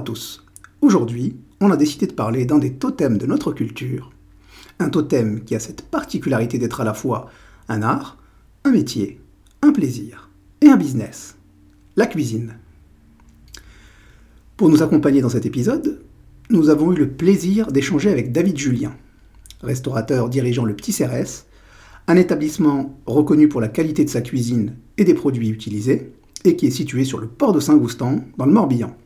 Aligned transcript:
tous. 0.00 0.44
Aujourd'hui, 0.80 1.36
on 1.60 1.70
a 1.70 1.76
décidé 1.76 2.06
de 2.06 2.12
parler 2.12 2.44
d'un 2.46 2.58
des 2.58 2.74
totems 2.74 3.18
de 3.18 3.26
notre 3.26 3.52
culture. 3.52 4.10
Un 4.78 4.88
totem 4.88 5.44
qui 5.44 5.54
a 5.54 5.60
cette 5.60 5.82
particularité 5.82 6.58
d'être 6.58 6.80
à 6.80 6.84
la 6.84 6.94
fois 6.94 7.30
un 7.68 7.82
art, 7.82 8.16
un 8.64 8.70
métier, 8.70 9.20
un 9.62 9.72
plaisir 9.72 10.30
et 10.60 10.68
un 10.68 10.76
business. 10.76 11.36
La 11.96 12.06
cuisine. 12.06 12.56
Pour 14.56 14.68
nous 14.68 14.82
accompagner 14.82 15.20
dans 15.20 15.28
cet 15.28 15.46
épisode, 15.46 16.00
nous 16.50 16.68
avons 16.68 16.92
eu 16.92 16.96
le 16.96 17.10
plaisir 17.10 17.70
d'échanger 17.72 18.10
avec 18.10 18.32
David 18.32 18.58
Julien, 18.58 18.94
restaurateur 19.62 20.28
dirigeant 20.28 20.64
le 20.64 20.74
Petit 20.74 20.92
Cérès, 20.92 21.46
un 22.06 22.16
établissement 22.16 22.98
reconnu 23.06 23.48
pour 23.48 23.60
la 23.60 23.68
qualité 23.68 24.04
de 24.04 24.10
sa 24.10 24.20
cuisine 24.20 24.76
et 24.98 25.04
des 25.04 25.14
produits 25.14 25.48
utilisés, 25.48 26.12
et 26.44 26.56
qui 26.56 26.66
est 26.66 26.70
situé 26.70 27.04
sur 27.04 27.20
le 27.20 27.28
port 27.28 27.52
de 27.52 27.60
Saint-Goustan, 27.60 28.24
dans 28.36 28.46
le 28.46 28.52
Morbihan. 28.52 28.96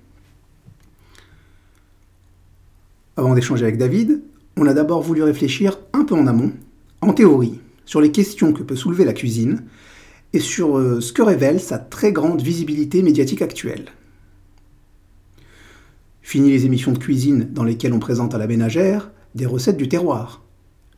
Avant 3.16 3.34
d'échanger 3.34 3.64
avec 3.64 3.78
David, 3.78 4.22
on 4.56 4.66
a 4.66 4.74
d'abord 4.74 5.02
voulu 5.02 5.22
réfléchir 5.22 5.78
un 5.92 6.04
peu 6.04 6.16
en 6.16 6.26
amont, 6.26 6.52
en 7.00 7.12
théorie, 7.12 7.60
sur 7.84 8.00
les 8.00 8.10
questions 8.10 8.52
que 8.52 8.62
peut 8.62 8.74
soulever 8.74 9.04
la 9.04 9.12
cuisine 9.12 9.64
et 10.32 10.40
sur 10.40 10.78
euh, 10.78 11.00
ce 11.00 11.12
que 11.12 11.22
révèle 11.22 11.60
sa 11.60 11.78
très 11.78 12.12
grande 12.12 12.42
visibilité 12.42 13.02
médiatique 13.02 13.42
actuelle. 13.42 13.86
Fini 16.22 16.50
les 16.50 16.66
émissions 16.66 16.90
de 16.90 16.98
cuisine 16.98 17.48
dans 17.52 17.62
lesquelles 17.62 17.92
on 17.92 18.00
présente 18.00 18.34
à 18.34 18.38
la 18.38 18.48
ménagère 18.48 19.12
des 19.36 19.46
recettes 19.46 19.76
du 19.76 19.88
terroir, 19.88 20.42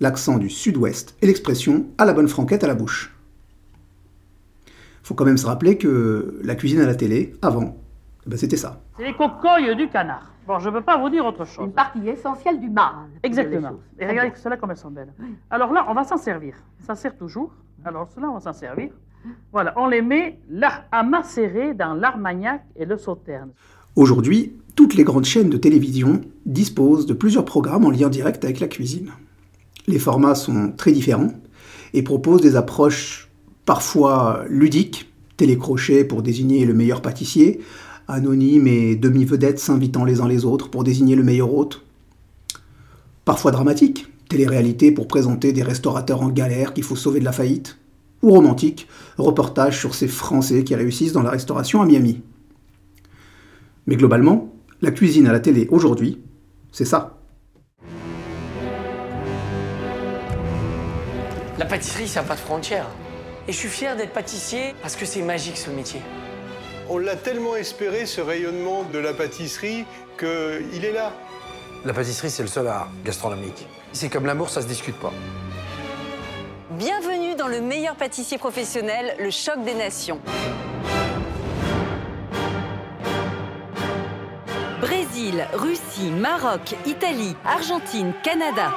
l'accent 0.01 0.39
du 0.39 0.48
sud-ouest 0.48 1.17
et 1.20 1.27
l'expression 1.27 1.87
à 1.98 2.06
la 2.06 2.14
bonne 2.14 2.28
franquette 2.28 2.64
à 2.64 2.67
la 2.67 2.75
bouche. 2.75 3.14
Faut 5.03 5.14
quand 5.14 5.25
même 5.27 5.37
se 5.37 5.47
rappeler 5.47 5.77
que 5.77 6.41
la 6.42 6.55
cuisine 6.55 6.81
à 6.81 6.87
la 6.87 6.94
télé, 6.94 7.34
avant, 7.42 7.77
eh 8.27 8.31
ben, 8.31 8.39
c'était 8.39 8.56
ça. 8.56 8.81
C'est 8.97 9.05
les 9.05 9.14
cocoilles 9.14 9.77
du 9.77 9.89
canard. 9.89 10.36
Bon, 10.47 10.58
je 10.61 10.69
ne 10.69 10.75
peux 10.75 10.83
pas 10.83 10.97
vous 10.97 11.11
dire 11.11 11.27
autre 11.27 11.44
chose. 11.44 11.66
Une 11.66 11.72
partie 11.72 12.08
essentielle 12.08 12.61
du 12.61 12.70
mal. 12.70 13.08
Exactement. 13.22 13.72
Et 13.98 14.06
regardez 14.06 14.33
cela 14.36 14.56
comme 14.56 14.70
elles 14.70 14.77
sont 14.77 14.91
belles. 14.91 15.12
Alors 15.50 15.72
là, 15.72 15.86
on 15.88 15.94
va 15.94 16.05
s'en 16.05 16.16
servir. 16.16 16.55
Ça 16.86 16.94
sert 16.94 17.16
toujours. 17.16 17.53
Alors 17.84 18.08
cela, 18.14 18.30
on 18.30 18.34
va 18.34 18.41
s'en 18.41 18.53
servir. 18.53 18.91
Voilà, 19.53 19.72
on 19.77 19.88
les 19.88 20.03
met 20.03 20.38
là, 20.48 20.84
à 20.92 21.03
macérer 21.03 21.75
dans 21.75 21.94
l'armagnac 21.94 22.64
et 22.77 22.84
le 22.84 22.97
sauterne. 22.97 23.50
Aujourd'hui, 23.97 24.53
toutes 24.77 24.94
les 24.94 25.05
grandes 25.05 25.25
chaînes 25.25 25.50
de 25.50 25.56
télévision 25.56 26.20
disposent 26.44 27.06
de 27.06 27.14
plusieurs 27.14 27.44
programmes 27.44 27.84
en 27.84 27.91
lien 27.91 28.08
direct 28.08 28.44
avec 28.44 28.60
la 28.60 28.69
cuisine. 28.69 29.10
Les 29.88 29.98
formats 29.98 30.34
sont 30.34 30.72
très 30.72 30.92
différents 30.92 31.33
et 31.92 32.03
proposent 32.03 32.42
des 32.42 32.56
approches 32.56 33.31
parfois 33.64 34.44
ludiques, 34.48 35.12
télécrochet 35.36 36.05
pour 36.05 36.22
désigner 36.22 36.64
le 36.66 36.75
meilleur 36.75 37.03
pâtissier, 37.03 37.60
anonymes 38.09 38.67
et 38.67 38.97
demi-vedettes 38.97 39.59
s'invitant 39.59 40.05
les 40.05 40.21
uns 40.21 40.29
les 40.29 40.45
autres 40.45 40.71
pour 40.71 40.85
désigner 40.85 41.17
le 41.17 41.23
meilleur 41.23 41.53
hôte. 41.53 41.85
Parfois 43.25 43.51
dramatique, 43.51 44.07
télé-réalité 44.29 44.93
pour 44.93 45.09
présenter 45.09 45.53
des 45.53 45.62
restaurateurs 45.62 46.23
en 46.23 46.29
galère 46.29 46.75
qu'il 46.75 46.84
faut 46.84 46.97
sauver 46.97 47.21
de 47.21 47.25
la 47.25 47.33
faillite. 47.33 47.79
Ou 48.23 48.31
romantique, 48.31 48.89
reportage 49.19 49.79
sur 49.79 49.95
ces 49.95 50.09
Français 50.09 50.65
qui 50.65 50.75
réussissent 50.75 51.12
dans 51.12 51.23
la 51.23 51.31
restauration 51.31 51.83
à 51.83 51.87
Miami. 51.87 52.23
Mais 53.87 53.97
globalement, 53.97 54.53
la 54.83 54.91
cuisine 54.91 55.27
à 55.27 55.33
la 55.33 55.41
télé 55.41 55.69
aujourd'hui, 55.71 56.21
c'est 56.73 56.84
ça. 56.84 57.19
La 61.59 61.65
pâtisserie, 61.65 62.09
ça 62.09 62.21
n'a 62.21 62.29
pas 62.29 62.34
de 62.34 62.41
frontières. 62.41 62.89
Et 63.49 63.53
je 63.53 63.57
suis 63.57 63.69
fier 63.69 63.97
d'être 63.97 64.12
pâtissier 64.12 64.75
parce 64.83 64.97
que 64.97 65.07
c'est 65.07 65.23
magique 65.23 65.57
ce 65.57 65.71
métier. 65.71 66.00
On 66.88 66.98
l'a 66.98 67.16
tellement 67.16 67.56
espéré, 67.56 68.06
ce 68.06 68.20
rayonnement 68.20 68.84
de 68.84 68.98
la 68.98 69.12
pâtisserie, 69.12 69.84
qu'il 70.19 70.84
est 70.84 70.92
là. 70.92 71.12
La 71.84 71.92
pâtisserie, 71.92 72.30
c'est 72.30 72.42
le 72.42 72.48
seul 72.48 72.69
art 72.69 72.88
gastronomique. 73.04 73.66
C'est 73.92 74.08
comme 74.08 74.24
l'amour, 74.24 74.50
ça 74.50 74.62
se 74.62 74.69
discute 74.69 74.97
pas. 75.00 75.12
Bienvenue 76.70 77.34
dans 77.34 77.48
le 77.48 77.60
meilleur 77.60 77.97
pâtissier 77.97 78.38
professionnel, 78.38 79.16
le 79.19 79.30
choc 79.30 79.64
des 79.64 79.74
nations. 79.74 80.20
Brésil, 84.80 85.44
Russie, 85.54 86.12
Maroc, 86.12 86.76
Italie, 86.86 87.34
Argentine, 87.44 88.12
Canada. 88.22 88.70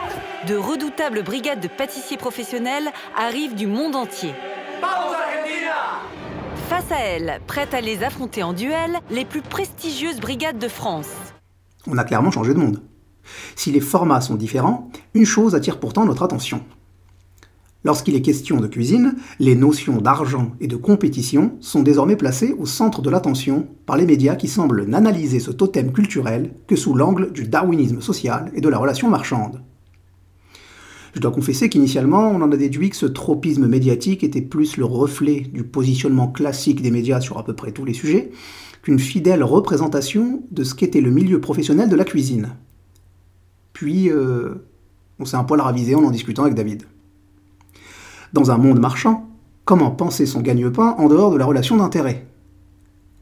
De 0.48 0.56
redoutables 0.56 1.22
brigades 1.22 1.60
de 1.60 1.68
pâtissiers 1.68 2.18
professionnels 2.18 2.90
arrivent 3.16 3.54
du 3.54 3.68
monde 3.68 3.96
entier. 3.96 4.34
Face 6.70 6.92
à 6.92 7.00
elles, 7.00 7.42
prêtes 7.48 7.74
à 7.74 7.82
les 7.82 8.04
affronter 8.04 8.44
en 8.44 8.54
duel, 8.54 9.00
les 9.10 9.26
plus 9.26 9.42
prestigieuses 9.42 10.20
brigades 10.20 10.60
de 10.60 10.68
France. 10.68 11.10
On 11.88 11.98
a 11.98 12.04
clairement 12.04 12.30
changé 12.30 12.54
de 12.54 12.60
monde. 12.60 12.84
Si 13.56 13.72
les 13.72 13.80
formats 13.80 14.22
sont 14.22 14.36
différents, 14.36 14.92
une 15.16 15.26
chose 15.26 15.56
attire 15.56 15.80
pourtant 15.80 16.06
notre 16.06 16.22
attention. 16.22 16.64
Lorsqu'il 17.84 18.16
est 18.16 18.22
question 18.22 18.58
de 18.58 18.68
cuisine, 18.68 19.16
les 19.40 19.56
notions 19.56 20.00
d'argent 20.00 20.52
et 20.60 20.68
de 20.68 20.76
compétition 20.76 21.58
sont 21.60 21.82
désormais 21.82 22.16
placées 22.16 22.54
au 22.60 22.68
centre 22.68 23.02
de 23.02 23.10
l'attention 23.10 23.68
par 23.88 23.98
les 23.98 24.06
médias 24.06 24.36
qui 24.36 24.48
semblent 24.48 24.86
n'analyser 24.86 25.40
ce 25.40 25.50
totem 25.50 25.92
culturel 25.92 26.54
que 26.68 26.76
sous 26.76 26.94
l'angle 26.94 27.32
du 27.32 27.48
darwinisme 27.48 28.00
social 28.00 28.52
et 28.54 28.62
de 28.62 28.70
la 28.70 28.78
relation 28.78 29.10
marchande. 29.10 29.64
Je 31.14 31.20
dois 31.20 31.32
confesser 31.32 31.70
qu'initialement, 31.70 32.30
on 32.30 32.42
en 32.42 32.52
a 32.52 32.58
déduit 32.58 32.90
que 32.90 32.96
ce 32.96 33.06
tropisme 33.06 33.68
médiatique 33.68 34.24
était 34.24 34.42
plus 34.42 34.78
le 34.78 34.86
reflet 34.86 35.42
du 35.42 35.64
positionnement 35.64 36.28
classique 36.28 36.82
des 36.82 36.92
médias 36.92 37.22
sur 37.22 37.38
à 37.38 37.44
peu 37.44 37.54
près 37.54 37.72
tous 37.72 37.86
les 37.86 37.94
sujets 37.94 38.32
qu'une 38.82 39.00
fidèle 39.00 39.44
représentation 39.44 40.44
de 40.52 40.64
ce 40.64 40.76
qu'était 40.76 41.02
le 41.02 41.12
milieu 41.12 41.42
professionnel 41.42 41.90
de 41.90 41.96
la 41.96 42.06
cuisine. 42.06 42.56
Puis, 43.74 44.10
euh, 44.10 44.56
on 45.20 45.26
s'est 45.26 45.38
un 45.38 45.44
poil 45.44 45.62
ravisé 45.62 45.96
en 45.96 46.04
en 46.04 46.12
discutant 46.12 46.44
avec 46.44 46.56
David. 46.56 46.84
Dans 48.34 48.52
un 48.52 48.58
monde 48.58 48.80
marchand, 48.80 49.28
comment 49.66 49.92
penser 49.92 50.26
son 50.26 50.42
gagne-pain 50.42 50.96
en 50.98 51.08
dehors 51.08 51.32
de 51.32 51.38
la 51.38 51.46
relation 51.46 51.78
d'intérêt? 51.78 52.28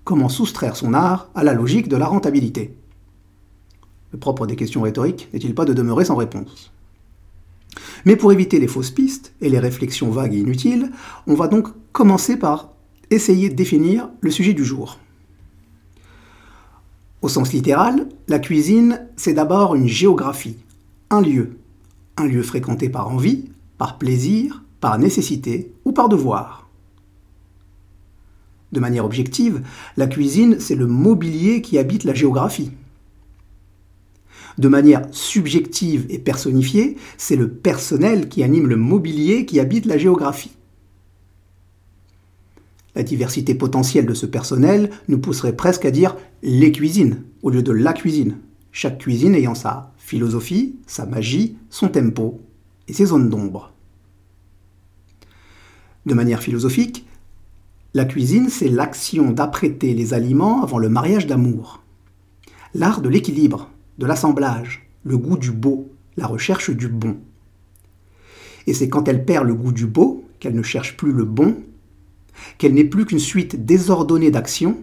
Comment 0.04 0.30
soustraire 0.30 0.76
son 0.76 0.94
art 0.94 1.30
à 1.36 1.44
la 1.44 1.54
logique 1.54 1.88
de 1.88 1.98
la 1.98 2.08
rentabilité? 2.08 2.78
Le 4.12 4.20
propre 4.20 4.46
des 4.46 4.56
questions 4.56 4.82
rhétoriques 4.82 5.30
n'est-il 5.34 5.56
pas 5.56 5.66
de 5.66 5.74
demeurer 5.74 6.06
sans 6.06 6.16
réponse? 6.16 6.72
Mais 8.08 8.16
pour 8.16 8.32
éviter 8.32 8.58
les 8.58 8.70
fausses 8.70 8.90
pistes 8.90 9.34
et 9.42 9.50
les 9.50 9.60
réflexions 9.60 10.10
vagues 10.10 10.34
et 10.34 10.40
inutiles, 10.40 10.92
on 11.28 11.34
va 11.34 11.50
donc 11.50 11.68
commencer 11.92 12.38
par 12.38 12.70
essayer 13.12 13.50
de 13.50 13.54
définir 13.54 14.10
le 14.22 14.32
sujet 14.32 14.54
du 14.54 14.64
jour. 14.64 14.98
Au 17.22 17.28
sens 17.28 17.52
littéral, 17.52 18.08
la 18.30 18.40
cuisine, 18.40 19.06
c'est 19.18 19.34
d'abord 19.34 19.76
une 19.76 19.90
géographie, 19.90 20.56
un 21.10 21.20
lieu, 21.20 21.58
un 22.16 22.28
lieu 22.28 22.44
fréquenté 22.44 22.88
par 22.88 23.10
envie, 23.10 23.50
par 23.78 23.98
plaisir, 23.98 24.64
par 24.80 24.98
nécessité 24.98 25.74
ou 25.84 25.92
par 25.92 26.08
devoir. 26.08 26.70
De 28.72 28.80
manière 28.80 29.04
objective, 29.04 29.64
la 29.98 30.08
cuisine, 30.08 30.62
c'est 30.62 30.76
le 30.76 30.88
mobilier 30.88 31.62
qui 31.62 31.78
habite 31.78 32.06
la 32.06 32.14
géographie. 32.14 32.72
De 34.58 34.68
manière 34.68 35.08
subjective 35.12 36.08
et 36.10 36.18
personnifiée, 36.18 36.98
c'est 37.18 37.36
le 37.36 37.50
personnel 37.50 38.28
qui 38.28 38.44
anime 38.44 38.68
le 38.68 38.76
mobilier 38.76 39.46
qui 39.46 39.60
habite 39.60 39.86
la 39.86 39.98
géographie. 39.98 40.52
La 42.96 43.04
diversité 43.04 43.54
potentielle 43.54 44.08
de 44.08 44.16
ce 44.16 44.26
personnel 44.26 44.90
nous 45.08 45.20
pousserait 45.20 45.56
presque 45.56 45.86
à 45.86 45.92
dire 45.92 46.18
les 46.42 46.72
cuisines 46.72 47.22
au 47.44 47.52
lieu 47.52 47.62
de 47.62 47.72
la 47.72 47.94
cuisine, 47.94 48.38
chaque 48.72 48.98
cuisine 48.98 49.36
ayant 49.36 49.54
sa 49.54 49.94
philosophie, 49.98 50.76
sa 50.88 51.06
magie, 51.06 51.58
son 51.70 51.90
tempo 51.90 52.42
et 52.88 52.94
ses 52.94 53.06
zones 53.06 53.30
d'ombre. 53.30 53.74
De 56.08 56.16
manière 56.16 56.42
philosophique, 56.42 57.06
la 57.94 58.06
cuisine, 58.06 58.50
c'est 58.50 58.70
l'action 58.70 59.32
d'apprêter 59.32 59.94
les 59.94 60.14
aliments 60.16 60.64
avant 60.64 60.80
le 60.80 60.90
mariage 60.90 61.28
d'amour. 61.28 61.84
L'art 62.74 63.02
de 63.02 63.10
l'équilibre, 63.10 63.70
de 63.98 64.06
l'assemblage, 64.06 64.90
le 65.04 65.18
goût 65.18 65.38
du 65.38 65.52
beau, 65.52 65.90
la 66.18 66.28
recherche 66.28 66.70
du 66.70 66.88
bon. 66.88 67.18
Et 68.66 68.74
c'est 68.74 68.90
quand 68.90 69.08
elle 69.08 69.26
perd 69.26 69.48
le 69.48 69.56
goût 69.56 69.72
du 69.72 69.86
beau, 69.86 70.26
qu'elle 70.40 70.56
ne 70.56 70.64
cherche 70.64 70.98
plus 70.98 71.12
le 71.12 71.24
bon, 71.26 71.58
qu'elle 72.58 72.74
n'est 72.74 72.84
plus 72.84 73.06
qu'une 73.06 73.20
suite 73.20 73.66
désordonnée 73.66 74.32
d'actions, 74.32 74.78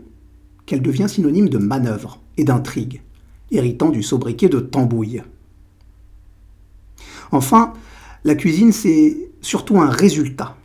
qu'elle 0.66 0.82
devient 0.82 1.08
synonyme 1.08 1.48
de 1.48 1.58
manœuvre 1.58 2.20
et 2.36 2.44
d'intrigue, 2.44 3.02
héritant 3.50 3.90
du 3.90 4.02
sobriquet 4.02 4.48
de 4.48 4.60
tambouille. 4.60 5.22
Enfin, 7.30 7.72
la 8.24 8.34
cuisine, 8.34 8.72
c'est 8.72 9.16
surtout 9.40 9.78
un 9.78 9.90
résultat. 9.90 10.56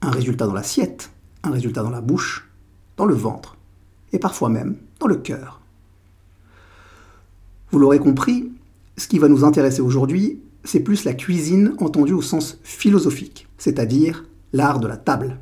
Un 0.00 0.10
résultat 0.10 0.46
dans 0.46 0.54
l'assiette, 0.54 1.10
un 1.42 1.50
résultat 1.50 1.82
dans 1.82 1.90
la 1.90 2.00
bouche, 2.00 2.48
dans 2.96 3.06
le 3.06 3.14
ventre, 3.14 3.56
et 4.12 4.18
parfois 4.18 4.48
même 4.48 4.76
dans 5.00 5.06
le 5.06 5.16
cœur. 5.16 5.60
Vous 7.74 7.80
l'aurez 7.80 7.98
compris, 7.98 8.52
ce 8.96 9.08
qui 9.08 9.18
va 9.18 9.26
nous 9.26 9.42
intéresser 9.42 9.80
aujourd'hui, 9.80 10.40
c'est 10.62 10.78
plus 10.78 11.02
la 11.02 11.12
cuisine 11.12 11.74
entendue 11.80 12.12
au 12.12 12.22
sens 12.22 12.60
philosophique, 12.62 13.48
c'est-à-dire 13.58 14.26
l'art 14.52 14.78
de 14.78 14.86
la 14.86 14.96
table. 14.96 15.40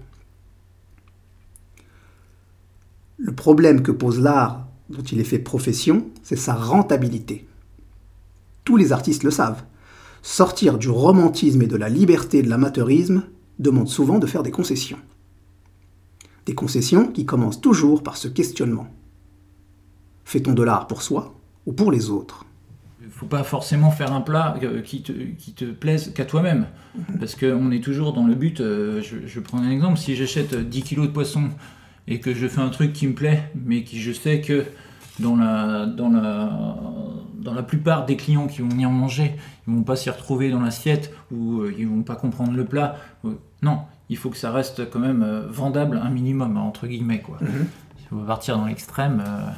Le 3.18 3.34
problème 3.34 3.82
que 3.82 3.92
pose 3.92 4.18
l'art 4.18 4.66
dont 4.88 5.02
il 5.02 5.20
est 5.20 5.24
fait 5.24 5.40
profession, 5.40 6.06
c'est 6.22 6.36
sa 6.36 6.54
rentabilité. 6.54 7.46
Tous 8.64 8.78
les 8.78 8.92
artistes 8.92 9.24
le 9.24 9.30
savent. 9.30 9.64
Sortir 10.22 10.78
du 10.78 10.88
romantisme 10.88 11.60
et 11.60 11.66
de 11.66 11.76
la 11.76 11.90
liberté 11.90 12.40
de 12.40 12.48
l'amateurisme 12.48 13.24
demande 13.58 13.90
souvent 13.90 14.18
de 14.18 14.26
faire 14.26 14.42
des 14.42 14.50
concessions. 14.50 15.00
Des 16.46 16.54
concessions 16.54 17.08
qui 17.08 17.26
commencent 17.26 17.60
toujours 17.60 18.02
par 18.02 18.16
ce 18.16 18.28
questionnement. 18.28 18.86
Fait-on 20.24 20.54
de 20.54 20.62
l'art 20.62 20.86
pour 20.86 21.02
soi? 21.02 21.34
Ou 21.66 21.72
pour 21.72 21.92
les 21.92 22.10
autres 22.10 22.44
Il 23.00 23.06
ne 23.06 23.12
faut 23.12 23.26
pas 23.26 23.44
forcément 23.44 23.90
faire 23.90 24.12
un 24.12 24.20
plat 24.20 24.54
euh, 24.62 24.80
qui 24.82 25.02
te, 25.02 25.12
qui 25.12 25.52
te 25.52 25.64
plaise 25.64 26.12
qu'à 26.14 26.24
toi-même. 26.24 26.66
Parce 27.18 27.34
qu'on 27.36 27.70
est 27.70 27.82
toujours 27.82 28.12
dans 28.12 28.26
le 28.26 28.34
but. 28.34 28.60
euh, 28.60 29.00
je, 29.02 29.26
je 29.26 29.40
prends 29.40 29.58
un 29.58 29.70
exemple. 29.70 29.98
Si 29.98 30.14
j'achète 30.16 30.54
10 30.54 30.82
kilos 30.82 31.06
de 31.06 31.12
poisson 31.12 31.50
et 32.08 32.20
que 32.20 32.34
je 32.34 32.46
fais 32.48 32.60
un 32.60 32.68
truc 32.70 32.92
qui 32.92 33.06
me 33.06 33.14
plaît, 33.14 33.50
mais 33.54 33.84
qui 33.84 34.00
je 34.00 34.12
sais 34.12 34.40
que 34.40 34.64
dans 35.20 35.36
la, 35.36 35.86
dans 35.86 36.08
la, 36.10 36.50
dans 37.38 37.54
la 37.54 37.62
plupart 37.62 38.06
des 38.06 38.16
clients 38.16 38.46
qui 38.48 38.60
vont 38.62 38.68
venir 38.68 38.90
manger, 38.90 39.36
ils 39.68 39.74
vont 39.74 39.82
pas 39.82 39.94
s'y 39.96 40.10
retrouver 40.10 40.50
dans 40.50 40.60
l'assiette 40.60 41.14
ou 41.30 41.60
euh, 41.60 41.74
ils 41.78 41.86
vont 41.86 42.02
pas 42.02 42.16
comprendre 42.16 42.52
le 42.52 42.64
plat. 42.64 42.96
Non, 43.62 43.82
il 44.08 44.16
faut 44.16 44.30
que 44.30 44.36
ça 44.36 44.50
reste 44.50 44.90
quand 44.90 44.98
même 44.98 45.24
vendable 45.48 46.00
un 46.02 46.10
minimum, 46.10 46.56
entre 46.56 46.86
guillemets. 46.88 47.20
Quoi. 47.20 47.38
Si 47.98 48.06
on 48.10 48.16
va 48.16 48.26
partir 48.26 48.58
dans 48.58 48.66
l'extrême. 48.66 49.22
euh, 49.26 49.50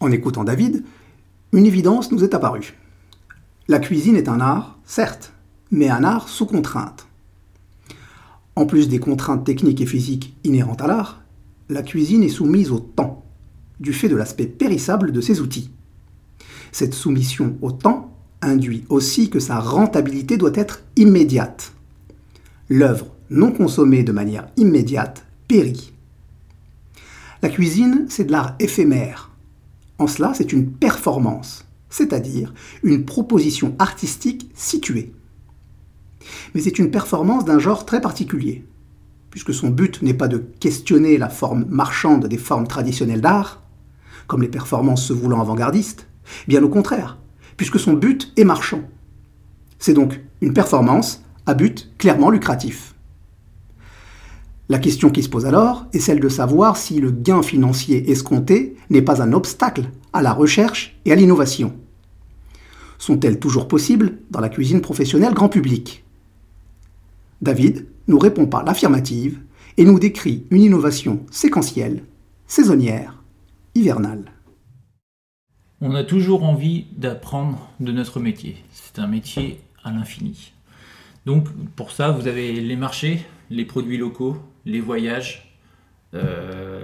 En 0.00 0.10
écoutant 0.10 0.44
David, 0.44 0.84
une 1.54 1.66
évidence 1.66 2.10
nous 2.10 2.24
est 2.24 2.34
apparue. 2.34 2.74
La 3.68 3.78
cuisine 3.78 4.16
est 4.16 4.28
un 4.28 4.40
art, 4.40 4.78
certes, 4.84 5.32
mais 5.70 5.88
un 5.88 6.02
art 6.02 6.28
sous 6.28 6.46
contrainte. 6.46 7.06
En 8.56 8.66
plus 8.66 8.88
des 8.88 8.98
contraintes 8.98 9.44
techniques 9.44 9.80
et 9.80 9.86
physiques 9.86 10.36
inhérentes 10.42 10.82
à 10.82 10.88
l'art, 10.88 11.22
la 11.68 11.82
cuisine 11.82 12.24
est 12.24 12.28
soumise 12.28 12.72
au 12.72 12.80
temps, 12.80 13.24
du 13.78 13.92
fait 13.92 14.08
de 14.08 14.16
l'aspect 14.16 14.46
périssable 14.46 15.12
de 15.12 15.20
ses 15.20 15.40
outils. 15.40 15.70
Cette 16.72 16.94
soumission 16.94 17.56
au 17.62 17.70
temps 17.70 18.12
induit 18.42 18.84
aussi 18.88 19.30
que 19.30 19.38
sa 19.38 19.60
rentabilité 19.60 20.36
doit 20.36 20.52
être 20.54 20.82
immédiate. 20.96 21.72
L'œuvre 22.68 23.06
non 23.30 23.52
consommée 23.52 24.02
de 24.02 24.12
manière 24.12 24.48
immédiate 24.56 25.24
périt. 25.46 25.92
La 27.42 27.48
cuisine, 27.48 28.06
c'est 28.08 28.24
de 28.24 28.32
l'art 28.32 28.56
éphémère, 28.58 29.30
en 29.98 30.06
cela, 30.06 30.32
c'est 30.34 30.52
une 30.52 30.70
performance, 30.70 31.64
c'est-à-dire 31.88 32.52
une 32.82 33.04
proposition 33.04 33.74
artistique 33.78 34.50
située. 34.54 35.12
Mais 36.54 36.60
c'est 36.60 36.78
une 36.78 36.90
performance 36.90 37.44
d'un 37.44 37.58
genre 37.58 37.86
très 37.86 38.00
particulier, 38.00 38.64
puisque 39.30 39.54
son 39.54 39.70
but 39.70 40.02
n'est 40.02 40.14
pas 40.14 40.28
de 40.28 40.38
questionner 40.38 41.18
la 41.18 41.28
forme 41.28 41.66
marchande 41.68 42.26
des 42.26 42.38
formes 42.38 42.66
traditionnelles 42.66 43.20
d'art, 43.20 43.62
comme 44.26 44.42
les 44.42 44.48
performances 44.48 45.04
se 45.06 45.12
voulant 45.12 45.40
avant-gardistes, 45.40 46.08
bien 46.48 46.62
au 46.62 46.68
contraire, 46.68 47.18
puisque 47.56 47.78
son 47.78 47.92
but 47.92 48.32
est 48.36 48.44
marchand. 48.44 48.82
C'est 49.78 49.94
donc 49.94 50.20
une 50.40 50.54
performance 50.54 51.22
à 51.46 51.54
but 51.54 51.92
clairement 51.98 52.30
lucratif. 52.30 52.93
La 54.70 54.78
question 54.78 55.10
qui 55.10 55.22
se 55.22 55.28
pose 55.28 55.44
alors 55.44 55.86
est 55.92 55.98
celle 55.98 56.20
de 56.20 56.28
savoir 56.28 56.78
si 56.78 56.98
le 56.98 57.10
gain 57.10 57.42
financier 57.42 58.10
escompté 58.10 58.76
n'est 58.88 59.02
pas 59.02 59.20
un 59.20 59.34
obstacle 59.34 59.90
à 60.14 60.22
la 60.22 60.32
recherche 60.32 60.96
et 61.04 61.12
à 61.12 61.14
l'innovation. 61.14 61.74
Sont-elles 62.96 63.38
toujours 63.38 63.68
possibles 63.68 64.18
dans 64.30 64.40
la 64.40 64.48
cuisine 64.48 64.80
professionnelle 64.80 65.34
grand 65.34 65.50
public? 65.50 66.04
David 67.42 67.86
nous 68.08 68.18
répond 68.18 68.46
par 68.46 68.64
l'affirmative 68.64 69.38
et 69.76 69.84
nous 69.84 69.98
décrit 69.98 70.46
une 70.50 70.62
innovation 70.62 71.20
séquentielle, 71.30 72.04
saisonnière, 72.46 73.22
hivernale. 73.74 74.32
On 75.82 75.94
a 75.94 76.04
toujours 76.04 76.44
envie 76.44 76.86
d'apprendre 76.96 77.68
de 77.80 77.92
notre 77.92 78.18
métier. 78.18 78.56
C'est 78.72 78.98
un 78.98 79.08
métier 79.08 79.60
à 79.82 79.90
l'infini. 79.90 80.53
Donc 81.26 81.48
pour 81.76 81.90
ça, 81.92 82.10
vous 82.10 82.26
avez 82.28 82.52
les 82.60 82.76
marchés, 82.76 83.24
les 83.50 83.64
produits 83.64 83.96
locaux, 83.98 84.36
les 84.66 84.80
voyages, 84.80 85.56
euh, 86.14 86.80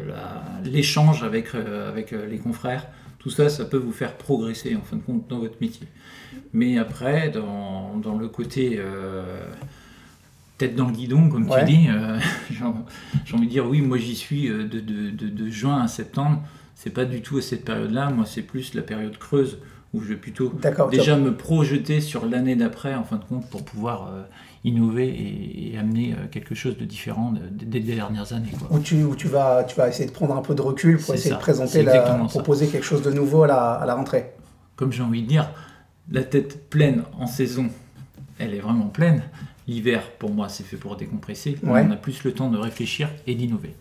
l'échange 0.64 1.22
avec, 1.22 1.54
euh, 1.54 1.88
avec 1.88 2.12
euh, 2.12 2.26
les 2.26 2.38
confrères. 2.38 2.86
Tout 3.18 3.30
ça, 3.30 3.48
ça 3.50 3.64
peut 3.66 3.76
vous 3.76 3.92
faire 3.92 4.16
progresser 4.16 4.74
en 4.76 4.80
fin 4.80 4.96
de 4.96 5.02
compte 5.02 5.28
dans 5.28 5.38
votre 5.40 5.56
métier. 5.60 5.86
Mais 6.52 6.78
après, 6.78 7.28
dans, 7.30 7.96
dans 7.98 8.16
le 8.16 8.28
côté 8.28 8.76
euh, 8.78 9.44
tête 10.58 10.74
dans 10.74 10.86
le 10.86 10.92
guidon, 10.92 11.28
comme 11.28 11.48
Ouais. 11.50 11.64
tu 11.66 11.72
dis, 11.72 11.86
euh, 11.88 12.18
j'ai 13.24 13.34
envie 13.34 13.46
de 13.46 13.50
dire 13.50 13.66
oui, 13.68 13.82
moi 13.82 13.98
j'y 13.98 14.16
suis 14.16 14.48
de, 14.48 14.62
de- 14.62 15.10
de- 15.10 15.28
de 15.28 15.50
juin 15.50 15.82
à 15.82 15.88
septembre. 15.88 16.42
C'est 16.74 16.90
pas 16.94 17.04
du 17.04 17.20
tout 17.20 17.36
à 17.36 17.42
cette 17.42 17.64
période-là. 17.66 18.08
Moi, 18.08 18.24
c'est 18.24 18.40
plus 18.40 18.72
la 18.72 18.80
période 18.80 19.18
creuse 19.18 19.58
où 19.92 20.00
je 20.00 20.08
vais 20.08 20.16
plutôt 20.16 20.52
déjà 20.90 21.16
me 21.16 21.34
projeter 21.36 22.00
sur 22.00 22.24
l'année 22.26 22.54
d'après, 22.56 22.94
en 22.94 23.02
fin 23.04 23.16
de 23.16 23.24
compte, 23.24 23.48
pour 23.50 23.64
pouvoir 23.64 24.06
euh, 24.12 24.22
innover 24.64 25.08
et, 25.08 25.72
et 25.74 25.78
amener 25.78 26.12
euh, 26.12 26.26
quelque 26.30 26.54
chose 26.54 26.76
de 26.78 26.84
différent 26.84 27.32
de- 27.32 27.64
des 27.64 27.80
dernières 27.80 28.32
années. 28.32 28.52
Quoi. 28.56 28.68
Où 28.70 28.80
tu, 28.80 29.02
où 29.02 29.16
tu, 29.16 29.26
vas, 29.26 29.64
tu 29.64 29.74
vas 29.76 29.88
essayer 29.88 30.06
de 30.08 30.12
prendre 30.14 30.36
un 30.36 30.42
peu 30.42 30.54
de 30.54 30.62
recul 30.62 30.98
pour 30.98 31.14
essayer 31.14 31.30
ça, 31.30 31.36
de 31.36 31.40
présenter, 31.40 31.82
la, 31.82 32.00
proposer 32.28 32.68
quelque 32.68 32.84
chose 32.84 33.02
de 33.02 33.10
nouveau 33.10 33.42
à 33.42 33.46
la, 33.48 33.72
à 33.72 33.86
la 33.86 33.94
rentrée. 33.96 34.32
Comme 34.76 34.92
j'ai 34.92 35.02
envie 35.02 35.22
de 35.22 35.28
dire, 35.28 35.50
la 36.10 36.22
tête 36.22 36.68
pleine 36.70 37.02
en 37.18 37.26
saison, 37.26 37.66
elle 38.38 38.54
est 38.54 38.60
vraiment 38.60 38.86
pleine. 38.86 39.22
L'hiver, 39.66 40.02
pour 40.18 40.30
moi, 40.30 40.48
c'est 40.48 40.64
fait 40.64 40.76
pour 40.76 40.96
décompresser. 40.96 41.56
Ouais. 41.62 41.84
On 41.86 41.90
a 41.90 41.96
plus 41.96 42.22
le 42.24 42.32
temps 42.32 42.48
de 42.50 42.58
réfléchir 42.58 43.08
et 43.26 43.34
d'innover. 43.34 43.74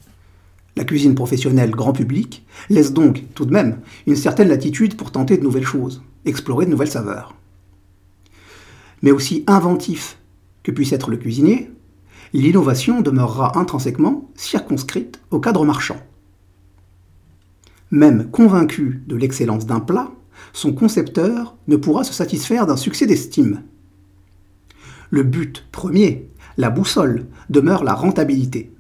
La 0.80 0.86
cuisine 0.86 1.14
professionnelle 1.14 1.72
grand 1.72 1.92
public 1.92 2.46
laisse 2.70 2.94
donc 2.94 3.26
tout 3.36 3.46
de 3.46 3.52
même 3.52 3.82
une 4.08 4.16
certaine 4.16 4.48
latitude 4.48 4.96
pour 4.96 5.12
tenter 5.12 5.38
de 5.38 5.44
nouvelles 5.44 5.66
choses, 5.66 6.02
explorer 6.24 6.66
de 6.66 6.72
nouvelles 6.72 6.90
saveurs. 6.90 7.36
Mais 9.02 9.12
aussi 9.12 9.44
inventif 9.46 10.20
que 10.64 10.72
puisse 10.72 10.94
être 10.94 11.12
le 11.12 11.18
cuisinier, 11.18 11.70
l'innovation 12.32 13.02
demeurera 13.02 13.60
intrinsèquement 13.60 14.32
circonscrite 14.36 15.20
au 15.32 15.42
cadre 15.42 15.66
marchand. 15.66 15.98
Même 17.92 18.32
convaincu 18.32 19.04
de 19.06 19.18
l'excellence 19.18 19.66
d'un 19.66 19.82
plat, 19.82 20.10
son 20.54 20.72
concepteur 20.72 21.58
ne 21.68 21.76
pourra 21.76 22.06
se 22.06 22.14
satisfaire 22.14 22.66
d'un 22.66 22.78
succès 22.78 23.06
d'estime. 23.06 23.64
Le 25.10 25.24
but 25.24 25.68
premier, 25.74 26.30
la 26.56 26.70
boussole, 26.70 27.26
demeure 27.50 27.84
la 27.84 27.96
rentabilité. 27.96 28.72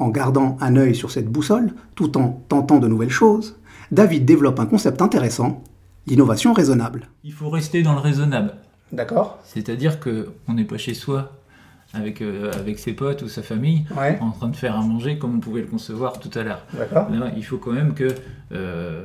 En 0.00 0.08
gardant 0.08 0.56
un 0.62 0.76
œil 0.76 0.94
sur 0.94 1.10
cette 1.10 1.28
boussole, 1.28 1.72
tout 1.94 2.16
en 2.16 2.42
tentant 2.48 2.78
de 2.78 2.88
nouvelles 2.88 3.10
choses, 3.10 3.56
David 3.92 4.24
développe 4.24 4.58
un 4.58 4.64
concept 4.64 5.02
intéressant, 5.02 5.62
l'innovation 6.06 6.54
raisonnable. 6.54 7.08
Il 7.22 7.34
faut 7.34 7.50
rester 7.50 7.82
dans 7.82 7.92
le 7.92 8.00
raisonnable. 8.00 8.54
D'accord 8.92 9.38
C'est-à-dire 9.44 10.00
qu'on 10.00 10.54
n'est 10.54 10.64
pas 10.64 10.78
chez 10.78 10.94
soi 10.94 11.32
avec, 11.92 12.22
euh, 12.22 12.50
avec 12.58 12.78
ses 12.78 12.94
potes 12.94 13.20
ou 13.22 13.28
sa 13.28 13.42
famille 13.42 13.84
Ouais, 13.94 14.16
en 14.22 14.30
train 14.30 14.48
de 14.48 14.56
faire 14.56 14.74
à 14.74 14.80
manger 14.82 15.18
comme 15.18 15.34
on 15.36 15.40
pouvait 15.40 15.60
le 15.60 15.66
concevoir 15.66 16.18
tout 16.18 16.30
à 16.38 16.44
l'heure. 16.44 16.64
il 17.36 17.44
faut 17.44 17.58
quand 17.58 17.72
même 17.72 17.92
que 17.92 18.08
euh, 18.52 19.04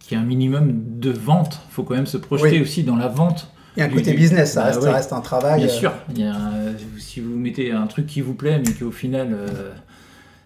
qu'il 0.00 0.18
y 0.18 0.20
ait 0.20 0.22
un 0.22 0.26
minimum 0.26 0.70
de 1.00 1.10
vente. 1.10 1.62
Il 1.70 1.72
faut 1.72 1.82
quand 1.82 1.94
même 1.94 2.06
se 2.06 2.18
projeter 2.18 2.56
Oui. 2.56 2.60
aussi 2.60 2.84
dans 2.84 2.96
la 2.96 3.08
vente. 3.08 3.50
Il 3.76 3.80
y 3.80 3.82
a 3.82 3.86
un 3.86 3.88
côté 3.90 4.12
business, 4.12 4.52
ça, 4.52 4.60
bah 4.60 4.66
reste, 4.68 4.82
ça 4.82 4.92
reste 4.92 5.12
un 5.14 5.20
travail. 5.20 5.60
Bien 5.60 5.68
euh, 5.68 5.72
sûr, 5.72 5.92
il 6.10 6.20
y 6.20 6.24
a 6.24 6.34
un- 6.34 6.74
si 6.98 7.20
vous 7.20 7.36
mettez 7.36 7.72
un 7.72 7.86
truc 7.86 8.06
qui 8.06 8.20
vous 8.20 8.34
plaît, 8.34 8.60
mais 8.64 8.72
qu'au 8.72 8.90
final 8.90 9.28
euh, 9.32 9.70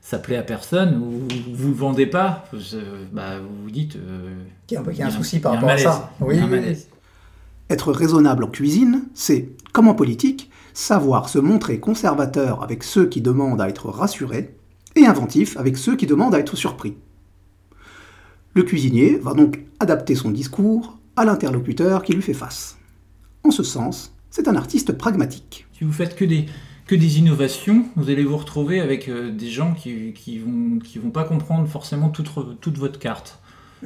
ça 0.02 0.19
plaît 0.19 0.37
à 0.37 0.42
personne, 0.42 0.97
ou 0.97 1.28
vous 1.54 1.69
le 1.69 1.75
vendez 1.75 2.07
pas, 2.07 2.45
euh, 2.54 3.04
bah, 3.12 3.38
vous 3.40 3.64
vous 3.64 3.71
dites. 3.71 3.97
euh, 3.97 4.33
qu'il 4.66 4.75
y 4.75 4.78
a 4.78 4.80
un, 4.80 4.85
peu- 4.85 4.90
qu'il 4.90 5.00
y 5.00 5.02
a 5.02 5.07
il 5.07 5.09
un 5.09 5.16
souci 5.16 5.38
par 5.40 5.52
il 5.52 5.57
rapport 5.57 5.71
à 5.71 5.78
ça. 5.78 6.12
Il 6.21 6.26
Oui. 6.26 6.76
Être 7.69 7.92
raisonnable 7.92 8.45
en 8.45 8.49
cuisine, 8.49 9.04
c'est, 9.14 9.49
comme 9.73 9.87
en 9.88 9.95
politique, 9.95 10.50
savoir 10.75 11.28
se 11.28 11.38
montrer 11.38 11.78
conservateur 11.78 12.62
avec 12.62 12.83
ceux 12.83 13.07
qui 13.07 13.21
demandent 13.21 13.61
à 13.61 13.69
être 13.69 13.88
rassurés 13.88 14.54
et 14.97 15.07
inventif 15.07 15.57
avec 15.57 15.76
ceux 15.76 15.95
qui 15.97 16.07
demandent 16.07 16.35
à 16.35 16.40
être 16.40 16.57
surpris. 16.57 16.97
Le 18.54 18.64
cuisinier 18.64 19.16
va 19.23 19.35
donc 19.35 19.61
adapter 19.78 20.16
son 20.16 20.30
discours 20.30 20.99
à 21.14 21.25
l'interlocuteur 21.25 22.02
qui 22.02 22.12
lui 22.12 22.23
fait 22.23 22.35
face. 22.35 22.76
En 23.45 23.50
ce 23.52 23.62
sens, 23.62 24.12
c'est 24.30 24.49
un 24.49 24.57
artiste 24.57 24.92
pragmatique. 24.92 25.66
Si 25.78 25.85
vous 25.85 25.92
faites 25.92 26.16
que 26.16 26.25
des, 26.25 26.47
que 26.91 26.97
des 26.97 27.19
innovations, 27.21 27.85
vous 27.97 28.11
allez 28.11 28.25
vous 28.25 28.37
retrouver 28.37 28.81
avec 28.81 29.09
euh, 29.09 29.31
des 29.31 29.49
gens 29.49 29.75
qui, 29.75 30.13
qui 30.13 30.39
vont 30.41 30.79
qui 30.81 30.99
vont 30.99 31.11
pas 31.11 31.23
comprendre 31.25 31.69
forcément 31.69 32.09
toute, 32.09 32.29
toute 32.61 32.79
votre 32.79 32.99
carte. 32.99 33.39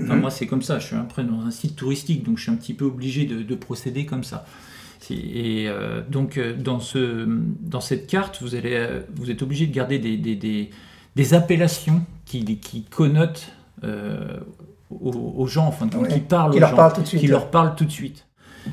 Enfin, 0.03 0.17
moi, 0.17 0.31
c'est 0.31 0.47
comme 0.47 0.63
ça. 0.63 0.79
Je 0.81 0.87
suis 0.87 0.97
après 0.97 1.23
dans 1.23 1.41
un 1.43 1.51
site 1.51 1.77
touristique, 1.77 2.25
donc 2.25 2.39
je 2.39 2.43
suis 2.45 2.51
un 2.51 2.57
petit 2.57 2.75
peu 2.75 2.85
obligé 2.87 3.27
de, 3.27 3.43
de 3.43 3.55
procéder 3.55 4.07
comme 4.07 4.25
ça. 4.25 4.45
Et 5.11 5.67
euh, 5.69 6.01
donc, 6.09 6.39
euh, 6.39 6.55
dans, 6.57 6.81
ce, 6.81 7.27
dans 7.61 7.81
cette 7.83 8.07
carte, 8.07 8.39
vous, 8.43 8.55
allez, 8.55 8.89
vous 9.15 9.31
êtes 9.31 9.43
obligé 9.43 9.67
de 9.67 9.75
garder 9.75 9.99
des, 9.99 10.17
des, 10.17 10.35
des, 10.35 10.71
des 11.15 11.35
appellations 11.35 12.03
qui, 12.25 12.43
qui 12.59 12.83
connotent 12.85 13.53
euh, 13.85 14.39
aux, 14.91 15.13
aux 15.13 15.47
gens, 15.47 15.67
enfin, 15.67 15.89
Ouais. 15.97 16.09
qui 16.09 16.21
parlent 16.21 16.53
Qui 16.53 16.57
aux 16.57 16.61
leur 16.61 16.71
gens, 16.71 16.77
parle 16.77 16.93
tout 16.95 17.03
de 17.03 17.07
suite. 17.07 17.21
qui 17.21 17.27
leur 17.27 17.51
parlent 17.51 17.75
tout 17.77 17.85
de 17.85 17.91
suite. 17.93 18.27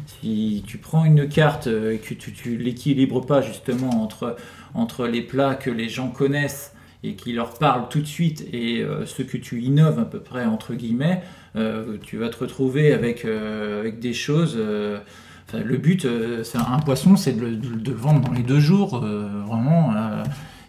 Si 0.06 0.64
tu 0.68 0.78
prends 0.78 1.06
une 1.06 1.28
carte 1.28 1.68
euh, 1.68 1.94
et 1.94 1.98
que 1.98 2.14
tu, 2.14 2.32
tu 2.32 2.58
l'équilibres 2.58 3.26
pas 3.26 3.42
justement 3.42 4.04
entre, 4.04 4.36
entre 4.74 5.08
les 5.08 5.22
plats 5.22 5.56
que 5.56 5.70
les 5.70 5.90
gens 5.90 6.10
connaissent 6.10 6.74
et 7.04 7.16
qui 7.16 7.34
leur 7.34 7.56
parle 7.56 7.90
tout 7.90 8.00
de 8.00 8.06
suite 8.06 8.48
et 8.54 8.82
euh, 8.82 9.06
ce 9.06 9.24
que 9.24 9.38
tu 9.38 9.62
innoves 9.62 10.00
à 10.00 10.06
peu 10.06 10.20
près 10.20 10.46
entre 10.46 10.76
guillemets, 10.76 11.24
euh, 11.56 11.98
tu 12.04 12.18
vas 12.18 12.30
te 12.30 12.38
retrouver 12.38 12.94
avec, 12.94 13.26
avec 13.26 14.00
des 14.00 14.14
choses. 14.14 14.58
le 14.58 15.78
but, 15.78 16.08
c'est 16.44 16.58
un 16.58 16.80
poisson, 16.80 17.16
c'est 17.16 17.34
de, 17.34 17.56
de 17.56 17.92
vendre 17.92 18.22
dans 18.22 18.34
les 18.34 18.44
deux 18.44 18.60
jours, 18.60 19.00
vraiment. 19.00 19.94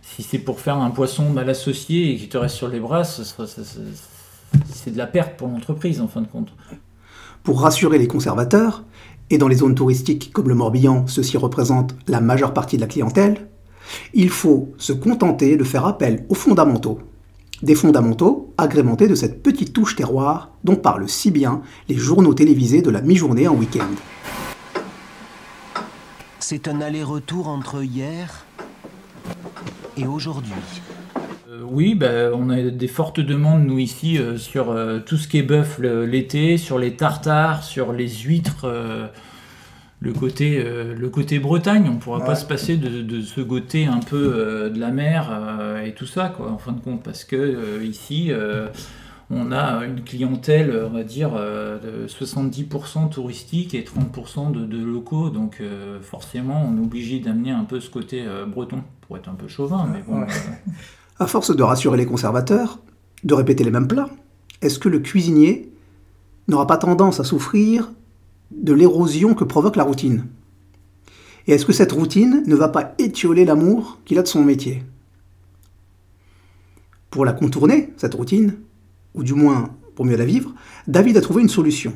si 0.01 0.23
c'est 0.23 0.39
pour 0.39 0.61
faire 0.61 0.79
un 0.79 0.91
poisson 0.91 1.29
mal 1.31 1.51
associé 1.51 2.13
et 2.13 2.17
qui 2.17 2.29
te 2.29 2.39
reste 2.39 2.57
sur 2.57 2.69
les 2.69 2.81
bras, 2.81 3.05
c'est 3.05 4.91
de 4.91 4.99
la 4.99 5.07
perte 5.07 5.37
pour 5.37 5.49
l'entreprise 5.49 6.01
en 6.01 6.09
fin 6.09 6.23
de 6.23 6.27
compte. 6.27 6.53
Pour 7.43 7.61
rassurer 7.63 7.99
les 7.99 8.07
conservateurs, 8.07 8.85
et 9.33 9.39
dans 9.39 9.49
les 9.49 9.57
zones 9.57 9.75
touristiques 9.75 10.31
comme 10.33 10.49
le 10.49 10.55
Morbihan, 10.55 11.07
ceci 11.09 11.39
représente 11.39 11.97
la 12.07 12.21
majeure 12.21 12.53
partie 12.53 12.77
de 12.77 12.83
la 12.83 12.87
clientèle, 12.87 13.49
il 14.13 14.29
faut 14.29 14.73
se 14.77 14.93
contenter 14.93 15.57
de 15.57 15.65
faire 15.65 15.87
appel 15.87 16.27
aux 16.29 16.35
fondamentaux. 16.35 17.01
Des 17.63 17.75
fondamentaux 17.75 18.53
agrémentés 18.59 19.09
de 19.09 19.15
cette 19.15 19.43
petite 19.43 19.73
touche 19.73 19.97
terroir 19.97 20.51
dont 20.65 20.77
parlent 20.77 21.09
si 21.09 21.31
bien 21.31 21.63
les 21.89 21.97
journaux 21.97 22.35
télévisés 22.35 22.83
de 22.83 22.91
la 22.91 23.01
mi-journée 23.01 23.49
en 23.49 23.55
week-end. 23.55 23.89
C'est 26.39 26.69
un 26.69 26.83
aller-retour 26.83 27.49
entre 27.49 27.83
hier 27.83 28.45
et 29.97 30.07
aujourd'hui. 30.07 30.53
Euh, 31.53 31.63
oui, 31.65 31.95
bah, 31.95 32.31
on 32.35 32.49
a 32.51 32.63
des 32.63 32.89
fortes 32.89 33.21
demandes, 33.21 33.67
nous, 33.67 33.79
ici, 33.79 34.19
euh, 34.19 34.39
sur 34.39 34.71
euh, 34.71 35.01
tout 35.01 35.17
ce 35.17 35.29
qui 35.29 35.39
est 35.39 35.43
bœuf 35.43 35.79
l'été, 35.81 36.57
sur 36.57 36.79
les 36.79 36.97
tartares, 36.97 37.63
sur 37.63 37.93
les 37.93 38.09
huîtres, 38.09 38.65
euh, 38.65 39.07
le, 40.01 40.13
côté, 40.13 40.63
le 40.63 41.09
côté 41.11 41.39
Bretagne. 41.39 41.87
On 41.89 41.95
ne 41.95 41.99
pourra 41.99 42.25
pas 42.25 42.37
se 42.37 42.47
passer 42.47 42.77
de, 42.77 43.03
de 43.03 43.21
ce 43.21 43.41
côté 43.41 43.87
un 43.87 44.01
peu 44.01 44.71
de 44.73 44.81
la 44.81 44.91
mer 44.91 45.31
et 45.85 45.93
tout 45.93 46.07
ça, 46.07 46.29
quoi, 46.29 46.51
en 46.51 46.59
fin 46.59 46.73
de 46.73 46.81
compte, 46.81 47.05
parce 47.05 47.25
que 47.25 47.81
ici, 47.85 48.33
on 49.31 49.53
a 49.53 49.85
une 49.85 50.03
clientèle, 50.03 50.87
on 50.87 50.93
va 50.93 51.05
dire, 51.05 51.31
de 51.35 52.09
70% 52.09 53.11
touristique 53.11 53.75
et 53.75 53.85
30% 53.85 54.51
de, 54.51 54.65
de 54.65 54.85
locaux, 54.85 55.31
donc 55.31 55.63
forcément, 56.01 56.69
on 56.69 56.79
est 56.79 56.85
obligé 56.85 57.21
d'amener 57.21 57.53
un 57.53 57.63
peu 57.63 57.79
ce 57.79 57.89
côté 57.89 58.25
breton, 58.49 58.83
pour 59.03 59.19
être 59.19 59.29
un 59.29 59.35
peu 59.35 59.47
chauvin, 59.47 59.89
mais 59.93 60.03
bon... 60.03 60.23
Ouais. 60.23 60.27
Euh, 61.23 61.25
À 61.25 61.27
force 61.29 61.55
de 61.55 61.63
rassurer 61.63 61.97
les 61.97 62.07
conservateurs, 62.07 62.79
de 63.25 63.35
répéter 63.35 63.65
les 63.65 63.71
mêmes 63.71 63.89
plats, 63.89 64.11
est-ce 64.61 64.79
que 64.79 64.89
le 64.89 64.99
cuisinier 64.99 65.71
n'aura 66.49 66.67
pas 66.67 66.77
tendance 66.77 67.21
à 67.21 67.25
souffrir 67.25 67.91
de 68.51 68.73
l'érosion 68.73 69.35
que 69.35 69.45
provoque 69.45 69.77
la 69.77 69.85
routine? 69.85 70.27
Et 71.47 71.53
est-ce 71.53 71.67
que 71.67 71.73
cette 71.73 71.93
routine 71.93 72.43
ne 72.47 72.55
va 72.55 72.69
pas 72.69 72.95
étioler 72.99 73.45
l'amour 73.45 73.99
qu'il 74.05 74.19
a 74.19 74.23
de 74.23 74.29
son 74.29 74.43
métier? 74.45 74.85
Pour 77.11 77.25
la 77.25 77.33
contourner, 77.33 77.91
cette 77.97 78.15
routine, 78.15 78.55
ou 79.15 79.23
du 79.23 79.35
moins 79.35 79.71
pour 79.97 80.05
mieux 80.05 80.17
la 80.17 80.25
vivre, 80.25 80.53
David 80.87 81.17
a 81.17 81.21
trouvé 81.21 81.43
une 81.43 81.49
solution. 81.49 81.93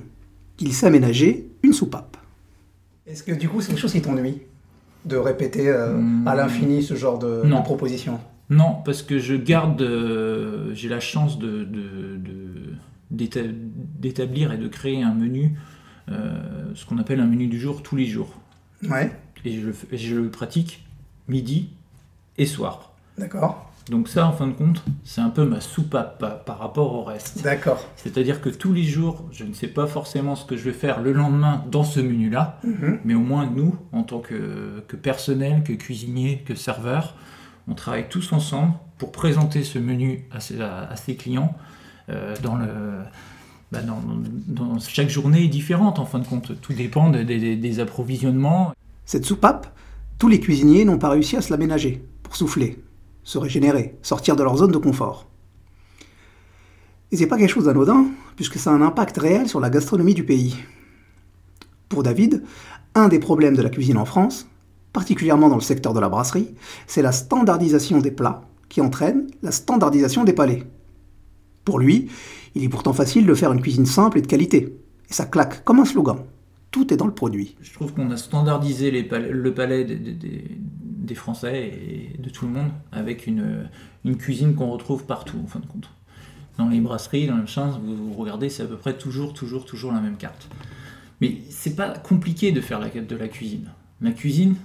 Il 0.61 0.73
s'est 0.73 0.87
aménagé 0.87 1.49
une 1.63 1.73
soupape. 1.73 2.17
Est-ce 3.07 3.23
que 3.23 3.33
du 3.33 3.49
coup 3.49 3.61
c'est 3.61 3.69
quelque 3.69 3.81
chose 3.81 3.93
qui 3.93 4.03
t'ennuie 4.03 4.43
De 5.05 5.17
répéter 5.17 5.71
Hmm. 5.73 6.27
à 6.27 6.35
l'infini 6.35 6.83
ce 6.83 6.95
genre 6.95 7.19
de, 7.19 7.43
Non. 7.45 7.63
proposition? 7.63 8.19
Non, 8.51 8.75
parce 8.85 9.03
que 9.03 9.19
je 9.19 9.35
garde, 9.35 9.83
euh, 9.83 10.73
j'ai 10.75 10.89
la 10.89 11.01
chance 11.01 11.39
de, 11.39 11.65
de- 11.65 12.17
de- 12.17 12.75
d'éta- 13.11 13.41
d'établir 13.99 14.53
et 14.53 14.57
de 14.59 14.69
créer 14.69 15.03
un 15.03 15.15
menu, 15.15 15.57
euh, 16.11 16.39
ce 16.75 16.87
qu'on 16.87 16.99
appelle 16.99 17.21
un 17.21 17.27
menu 17.27 17.49
du 17.49 17.59
jour 17.59 17.83
tous 17.83 17.97
les 17.97 18.07
jours. 18.07 18.33
Ouais, 18.89 19.11
Et 19.45 19.61
je, 19.61 19.67
le 19.67 19.73
fais- 19.73 19.97
je 19.97 20.15
le 20.15 20.29
pratique 20.31 20.85
midi 21.29 21.71
et 22.39 22.47
soir. 22.47 22.93
d'accord. 23.19 23.63
Donc 23.91 24.09
ça, 24.09 24.27
en 24.27 24.33
fin 24.33 24.49
de 24.49 24.53
compte, 24.53 24.83
c'est 25.05 25.21
un 25.21 25.31
peu 25.31 25.45
ma 25.45 25.61
soupape 25.61 26.19
par, 26.19 26.41
par 26.45 26.59
rapport 26.59 26.93
au 26.95 27.05
reste. 27.05 27.43
D'accord. 27.45 27.85
C'est-à-dire 27.95 28.41
que 28.41 28.49
tous 28.49 28.73
les 28.73 28.83
jours, 28.83 29.25
je 29.31 29.45
ne 29.45 29.53
sais 29.53 29.69
pas 29.69 29.87
forcément 29.87 30.35
ce 30.35 30.45
que 30.45 30.57
je 30.57 30.65
vais 30.65 30.73
faire 30.73 31.01
le 31.01 31.13
lendemain 31.13 31.65
dans 31.71 31.85
ce 31.85 32.01
menu-là, 32.01 32.59
Mhm. 32.65 32.99
mais 33.05 33.15
au 33.15 33.21
moins 33.21 33.47
nous, 33.49 33.77
en 33.93 34.03
tant 34.03 34.19
que, 34.19 34.83
que 34.89 34.97
personnel, 34.97 35.63
que 35.63 35.73
cuisinier, 35.73 36.43
que 36.45 36.57
serveur, 36.57 37.15
on 37.69 37.75
travaille 37.75 38.09
tous 38.09 38.33
ensemble 38.33 38.75
pour 38.99 39.13
présenter 39.13 39.65
ce 39.65 39.79
menu 39.79 40.25
à 40.31 40.41
ses, 40.41 41.17
clients 41.17 41.55
euh, 42.09 42.35
bah, 43.73 43.81
dans, 43.83 44.79
chaque 44.79 45.09
journée 45.09 45.45
est 45.45 45.49
différente 45.49 45.99
en 45.99 46.07
fin 46.07 46.19
de 46.19 46.27
compte, 46.27 46.61
tout 46.61 46.73
dépend 46.73 47.11
des 47.11 47.81
approvisionnements. 47.81 48.73
Cette 49.05 49.25
soupape, 49.25 49.73
tous 50.19 50.29
les 50.29 50.41
cuisiniers 50.41 50.85
n'ont 50.85 50.99
pas 50.99 51.11
réussi 51.11 51.37
à 51.37 51.43
se 51.43 51.51
l'aménager 51.51 52.03
pour 52.23 52.37
souffler, 52.37 52.83
se 53.23 53.39
régénérer, 53.39 53.97
sortir 54.03 54.37
de 54.37 54.43
leur 54.43 54.57
zone 54.57 54.73
de 54.73 54.79
confort. 54.79 55.27
Et 57.13 57.17
c'est 57.17 57.27
pas 57.27 57.39
quelque 57.39 57.51
chose 57.51 57.67
d'anodin, 57.67 58.07
puisque 58.35 58.59
ça 58.59 58.71
a 58.71 58.75
un 58.75 58.83
impact 58.83 59.19
réel 59.19 59.49
sur 59.49 59.61
la 59.61 59.71
gastronomie 59.71 60.15
du 60.15 60.25
pays. 60.25 60.57
Pour 61.89 62.03
David, 62.03 62.43
un 62.95 63.09
des 63.09 63.21
problèmes 63.21 63.57
de 63.57 63.63
la 63.63 63.71
cuisine 63.71 63.97
en 63.97 64.05
France, 64.05 64.49
particulièrement 64.97 65.51
dans 65.51 65.57
le 65.57 65.61
secteur 65.61 65.93
de 65.93 66.01
la 66.01 66.09
brasserie, 66.09 66.55
c'est 66.87 67.03
la 67.03 67.13
standardisation 67.13 67.99
des 67.99 68.11
plats 68.11 68.41
qui 68.71 68.81
entraîne 68.81 69.27
la 69.43 69.53
standardisation 69.53 70.25
des 70.25 70.33
palais. 70.33 70.63
Pour 71.67 71.79
lui, 71.79 72.09
il 72.55 72.65
est 72.65 72.71
pourtant 72.71 72.95
facile 72.95 73.27
de 73.27 73.35
faire 73.35 73.53
une 73.53 73.61
cuisine 73.61 73.85
simple 73.85 74.17
et 74.17 74.23
de 74.23 74.27
qualité. 74.27 74.75
Et 75.11 75.13
ça 75.13 75.27
claque 75.27 75.65
comme 75.65 75.81
un 75.81 75.85
slogan. 75.85 76.17
Tout 76.71 76.95
est 76.95 76.97
dans 76.97 77.07
le 77.07 77.13
produit. 77.13 77.57
Je 77.61 77.75
trouve 77.75 77.93
qu'on 77.93 78.11
a 78.11 78.17
standardisé 78.17 78.91
les 78.91 79.03
palais- 79.03 79.31
le 79.31 79.53
palais 79.53 79.85
des, 79.85 81.15
Français 81.15 81.69
et 81.69 82.17
de 82.19 82.31
tout 82.31 82.47
le 82.47 82.53
monde 82.53 82.71
avec 82.91 83.27
une, 83.27 83.69
cuisine 84.19 84.55
qu'on 84.55 84.71
retrouve 84.71 85.05
partout 85.05 85.37
en 85.45 85.47
fin 85.47 85.61
de 85.61 85.67
compte. 85.67 85.91
Dans 86.57 86.71
les 86.71 86.81
brasseries, 86.81 87.27
dans 87.27 87.35
les 87.35 87.43
machins, 87.43 87.71
vous, 87.85 87.97
vous 87.97 88.15
regardez, 88.15 88.49
c'est 88.49 88.63
à 88.63 88.67
peu 88.67 88.79
près 88.79 88.97
toujours, 88.97 89.35
toujours, 89.35 89.67
toujours 89.67 89.93
la 89.93 90.01
même 90.01 90.17
carte. 90.17 90.49
Mais 91.21 91.43
c'est 91.51 91.77
pas 91.77 91.91
compliqué 91.91 92.51
de 92.51 92.63
faire 92.63 92.81
la, 92.81 92.89
de 92.89 93.17
la 93.17 93.29
cuisine. 93.29 93.69
La 94.01 94.13
cuisine, 94.13 94.57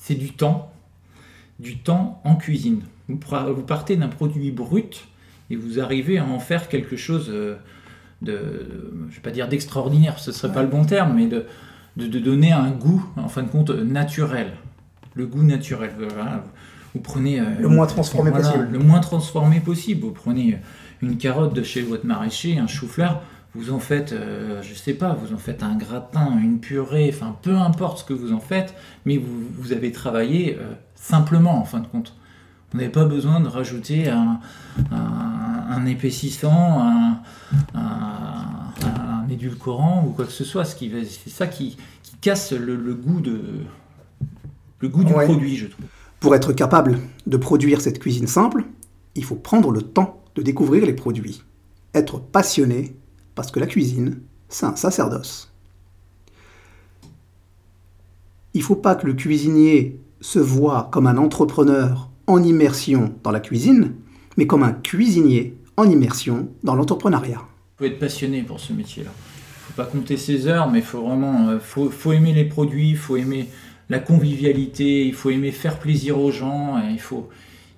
c'est 0.00 0.14
du 0.14 0.32
temps, 0.32 0.72
du 1.58 1.78
temps 1.78 2.20
en 2.24 2.36
cuisine. 2.36 2.82
Vous, 3.08 3.16
partez 3.66 3.96
d'un 3.96 4.08
produit 4.08 4.50
brut 4.50 5.06
et 5.50 5.56
vous 5.56 5.80
arrivez 5.80 6.18
à 6.18 6.24
en 6.24 6.38
faire 6.38 6.68
quelque 6.68 6.96
chose 6.96 7.28
euh, 7.30 7.56
de, 8.22 8.92
je 9.10 9.16
vais 9.16 9.22
pas 9.22 9.30
dire 9.30 9.48
d'extraordinaire, 9.48 10.18
ce 10.18 10.32
serait 10.32 10.52
pas 10.52 10.62
le 10.62 10.68
bon 10.68 10.84
terme, 10.84 11.14
mais 11.16 11.26
de, 11.26 11.46
de, 11.96 12.06
de 12.06 12.18
donner 12.18 12.52
un 12.52 12.70
goût, 12.70 13.04
en 13.16 13.28
fin 13.28 13.42
de 13.42 13.48
compte, 13.48 13.70
naturel. 13.70 14.52
Le 15.14 15.26
goût 15.26 15.42
naturel. 15.42 15.92
Voilà. 15.98 16.44
Vous 16.94 17.00
prenez. 17.00 17.40
euh, 17.40 17.44
Le 17.60 17.68
moins 17.68 17.86
transformé 17.86 18.30
voilà, 18.30 18.46
possible. 18.50 18.68
Le 18.70 18.78
moins 18.78 19.00
transformé 19.00 19.60
possible. 19.60 20.02
Vous 20.02 20.12
prenez 20.12 20.58
une 21.02 21.16
carotte 21.16 21.54
de 21.54 21.62
chez 21.62 21.82
votre 21.82 22.06
maraîcher, 22.06 22.58
un 22.58 22.66
chou-fleur, 22.66 23.22
vous 23.54 23.72
en 23.72 23.78
faites, 23.78 24.12
euh, 24.12 24.62
je 24.62 24.74
sais 24.74 24.94
pas, 24.94 25.14
vous 25.14 25.34
en 25.34 25.38
faites 25.38 25.62
un 25.62 25.74
gratin, 25.76 26.38
une 26.42 26.60
purée, 26.60 27.10
enfin 27.12 27.36
peu 27.42 27.56
importe 27.56 27.98
ce 28.00 28.04
que 28.04 28.12
vous 28.12 28.32
en 28.32 28.40
faites, 28.40 28.74
mais 29.04 29.16
vous, 29.16 29.40
vous 29.58 29.72
avez 29.72 29.90
travaillé 29.92 30.56
euh, 30.58 30.72
simplement 30.94 31.58
en 31.58 31.64
fin 31.64 31.80
de 31.80 31.86
compte. 31.86 32.14
Vous 32.70 32.78
n'avez 32.78 32.90
pas 32.92 33.06
besoin 33.06 33.40
de 33.40 33.48
rajouter 33.48 34.08
un, 34.10 34.40
un- 34.92 35.64
un 35.70 35.86
épaississant, 35.86 36.80
un, 36.80 37.20
un- 37.74 39.26
édulcorant 39.30 40.04
ou 40.06 40.10
quoi 40.12 40.24
que 40.24 40.32
ce 40.32 40.44
soit. 40.44 40.64
Ce 40.64 40.74
qui 40.74 40.90
C'est 41.08 41.30
ça 41.30 41.46
qui, 41.46 41.76
qui 42.02 42.16
casse 42.20 42.52
le, 42.52 42.76
le 42.76 42.94
goût 42.94 43.20
de 43.20 43.40
le 44.80 44.88
goût 44.88 45.04
du 45.04 45.12
Ouais. 45.12 45.24
produit, 45.24 45.56
je 45.56 45.66
trouve. 45.66 45.84
Pour 46.20 46.34
être 46.34 46.52
capable 46.52 46.98
de 47.26 47.36
produire 47.36 47.80
cette 47.80 47.98
cuisine 47.98 48.26
simple, 48.26 48.64
il 49.14 49.24
faut 49.24 49.34
prendre 49.34 49.70
le 49.70 49.82
temps 49.82 50.22
de 50.34 50.42
découvrir 50.42 50.84
les 50.86 50.92
produits. 50.94 51.42
Être 51.94 52.20
passionné, 52.20 52.96
parce 53.38 53.52
que 53.52 53.60
la 53.60 53.68
cuisine, 53.68 54.18
c'est 54.48 54.66
un 54.66 54.74
sacerdoce. 54.74 55.52
Il 58.52 58.58
ne 58.58 58.64
faut 58.64 58.74
pas 58.74 58.96
que 58.96 59.06
le 59.06 59.14
cuisinier 59.14 60.00
se 60.20 60.40
voit 60.40 60.88
comme 60.90 61.06
un 61.06 61.16
entrepreneur 61.18 62.10
en 62.26 62.42
immersion 62.42 63.14
dans 63.22 63.30
la 63.30 63.38
cuisine, 63.38 63.94
mais 64.36 64.48
comme 64.48 64.64
un 64.64 64.72
cuisinier 64.72 65.56
en 65.76 65.88
immersion 65.88 66.48
dans 66.64 66.74
l'entrepreneuriat. 66.74 67.44
faut 67.76 67.84
être 67.84 68.00
passionné 68.00 68.42
pour 68.42 68.58
ce 68.58 68.72
métier-là. 68.72 69.12
faut 69.68 69.74
pas 69.74 69.86
compter 69.86 70.16
ses 70.16 70.48
heures, 70.48 70.68
mais 70.68 70.80
faut 70.80 71.02
vraiment, 71.02 71.50
euh, 71.50 71.60
faut, 71.60 71.90
faut 71.90 72.12
aimer 72.12 72.32
les 72.32 72.46
produits, 72.46 72.90
il 72.90 72.96
faut 72.96 73.16
aimer 73.16 73.48
la 73.88 74.00
convivialité, 74.00 75.06
il 75.06 75.14
faut 75.14 75.30
aimer 75.30 75.52
faire 75.52 75.78
plaisir 75.78 76.18
aux 76.18 76.32
gens, 76.32 76.76
il 76.90 76.98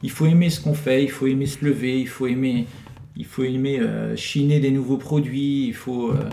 il 0.03 0.11
faut 0.11 0.25
aimer 0.25 0.49
ce 0.49 0.63
qu'on 0.63 0.73
fait, 0.73 1.05
il 1.05 1.11
faut 1.11 1.27
aimer 1.27 1.45
se 1.45 1.63
lever, 1.63 2.01
il 2.01 2.09
faut 2.09 2.27
aimer, 2.27 2.67
il 3.17 3.25
faut 3.25 3.43
aimer 3.43 3.81
euh, 3.81 4.17
chiner 4.17 4.61
des 4.61 4.71
nouveaux 4.71 4.97
produits, 4.97 5.67
il 5.67 5.75
faut, 5.75 6.11
euh, 6.11 6.29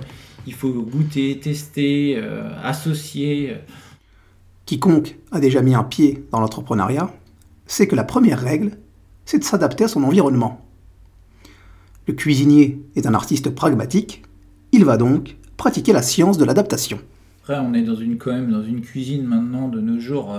il 0.45 0.53
faut 0.53 0.71
goûter, 0.71 1.39
tester, 1.39 2.15
euh, 2.17 2.49
associer. 2.63 3.55
Quiconque 4.65 5.17
a 5.31 5.39
déjà 5.39 5.61
mis 5.61 5.75
un 5.75 5.83
pied 5.83 6.25
dans 6.31 6.39
l'entrepreneuriat 6.39 7.13
sait 7.65 7.87
que 7.87 7.95
la 7.95 8.05
première 8.05 8.39
règle, 8.39 8.77
c'est 9.25 9.39
de 9.39 9.43
s'adapter 9.43 9.83
à 9.83 9.87
son 9.89 10.03
environnement. 10.03 10.65
Le 12.07 12.13
cuisinier 12.13 12.81
est 12.95 13.05
un 13.05 13.13
artiste 13.13 13.49
pragmatique, 13.49 14.23
il 14.71 14.85
va 14.85 14.95
donc 14.95 15.35
pratiquer 15.57 15.91
la 15.91 16.01
science 16.01 16.37
de 16.37 16.45
l'adaptation. 16.45 16.99
Après, 17.41 17.57
on 17.59 17.73
est 17.73 17.81
dans 17.81 17.95
une, 17.95 18.17
quand 18.17 18.31
même 18.31 18.51
dans 18.51 18.63
une 18.63 18.81
cuisine 18.81 19.25
maintenant 19.25 19.67
de 19.67 19.81
nos 19.81 19.99
jours 19.99 20.33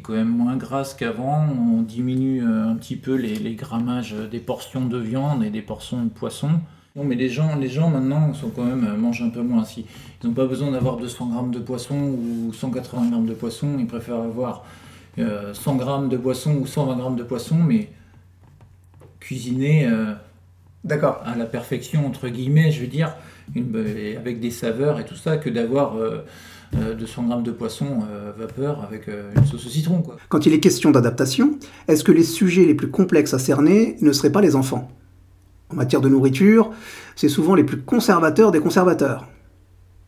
quand 0.00 0.14
même 0.14 0.28
moins 0.28 0.56
grasse 0.56 0.94
qu'avant. 0.94 1.46
On 1.50 1.82
diminue 1.82 2.42
euh, 2.42 2.68
un 2.68 2.74
petit 2.76 2.96
peu 2.96 3.14
les, 3.14 3.54
grammages 3.54 4.14
des 4.30 4.40
portions 4.40 4.86
de 4.86 4.98
viande 4.98 5.44
et 5.44 5.50
des 5.50 5.62
portions 5.62 6.02
de 6.04 6.08
poisson. 6.08 6.50
Non, 6.94 7.04
mais 7.04 7.14
les 7.14 7.28
gens, 7.28 7.56
les 7.56 7.68
gens 7.68 7.88
maintenant 7.88 8.34
sont 8.34 8.50
quand 8.50 8.64
même 8.64 8.84
euh, 8.84 8.96
mangent 8.96 9.22
un 9.22 9.30
peu 9.30 9.42
moins. 9.42 9.64
Si 9.64 9.86
ils 10.22 10.26
n'ont 10.26 10.34
pas 10.34 10.46
besoin 10.46 10.70
d'avoir 10.70 10.96
200 10.96 11.28
grammes 11.28 11.50
de 11.50 11.58
poisson 11.58 11.96
ou 11.96 12.52
180 12.52 13.10
grammes 13.10 13.26
de 13.26 13.34
poisson, 13.34 13.76
ils 13.78 13.86
préfèrent 13.86 14.20
avoir 14.20 14.64
euh, 15.18 15.54
100 15.54 15.76
grammes 15.76 16.08
de 16.08 16.16
poisson 16.16 16.54
ou 16.56 16.66
120 16.66 16.96
grammes 16.96 17.16
de 17.16 17.22
poisson, 17.22 17.56
mais 17.56 17.90
cuisiner 19.20 19.86
euh, 19.86 20.12
D'accord. 20.84 21.20
à 21.24 21.36
la 21.36 21.44
perfection 21.46 22.06
entre 22.06 22.28
guillemets, 22.28 22.72
je 22.72 22.80
veux 22.80 22.86
dire, 22.88 23.14
une- 23.54 24.16
avec 24.18 24.40
des 24.40 24.50
saveurs 24.50 24.98
et 24.98 25.04
tout 25.04 25.14
ça, 25.14 25.36
que 25.36 25.48
d'avoir 25.48 25.96
euh, 25.96 26.18
euh, 26.76 26.94
200 26.94 27.24
grammes 27.24 27.42
de 27.44 27.52
poisson 27.52 28.00
euh, 28.10 28.32
vapeur 28.36 28.82
avec 28.82 29.08
euh, 29.08 29.30
une 29.36 29.44
sauce 29.46 29.66
au 29.66 29.68
citron, 29.68 30.02
quoi. 30.02 30.16
Quand 30.28 30.44
il 30.46 30.52
est 30.52 30.60
question 30.60 30.90
d'adaptation, 30.90 31.56
est-ce 31.86 32.02
que 32.02 32.10
les 32.12 32.24
sujets 32.24 32.64
les 32.64 32.74
plus 32.74 32.90
complexes 32.90 33.32
à 33.34 33.38
cerner 33.38 33.96
ne 34.00 34.10
seraient 34.12 34.32
pas 34.32 34.40
les 34.40 34.56
enfants? 34.56 34.90
En 35.70 35.76
matière 35.76 36.00
de 36.00 36.08
nourriture, 36.08 36.70
c'est 37.16 37.28
souvent 37.28 37.54
les 37.54 37.64
plus 37.64 37.78
conservateurs 37.80 38.50
des 38.50 38.60
conservateurs. 38.60 39.28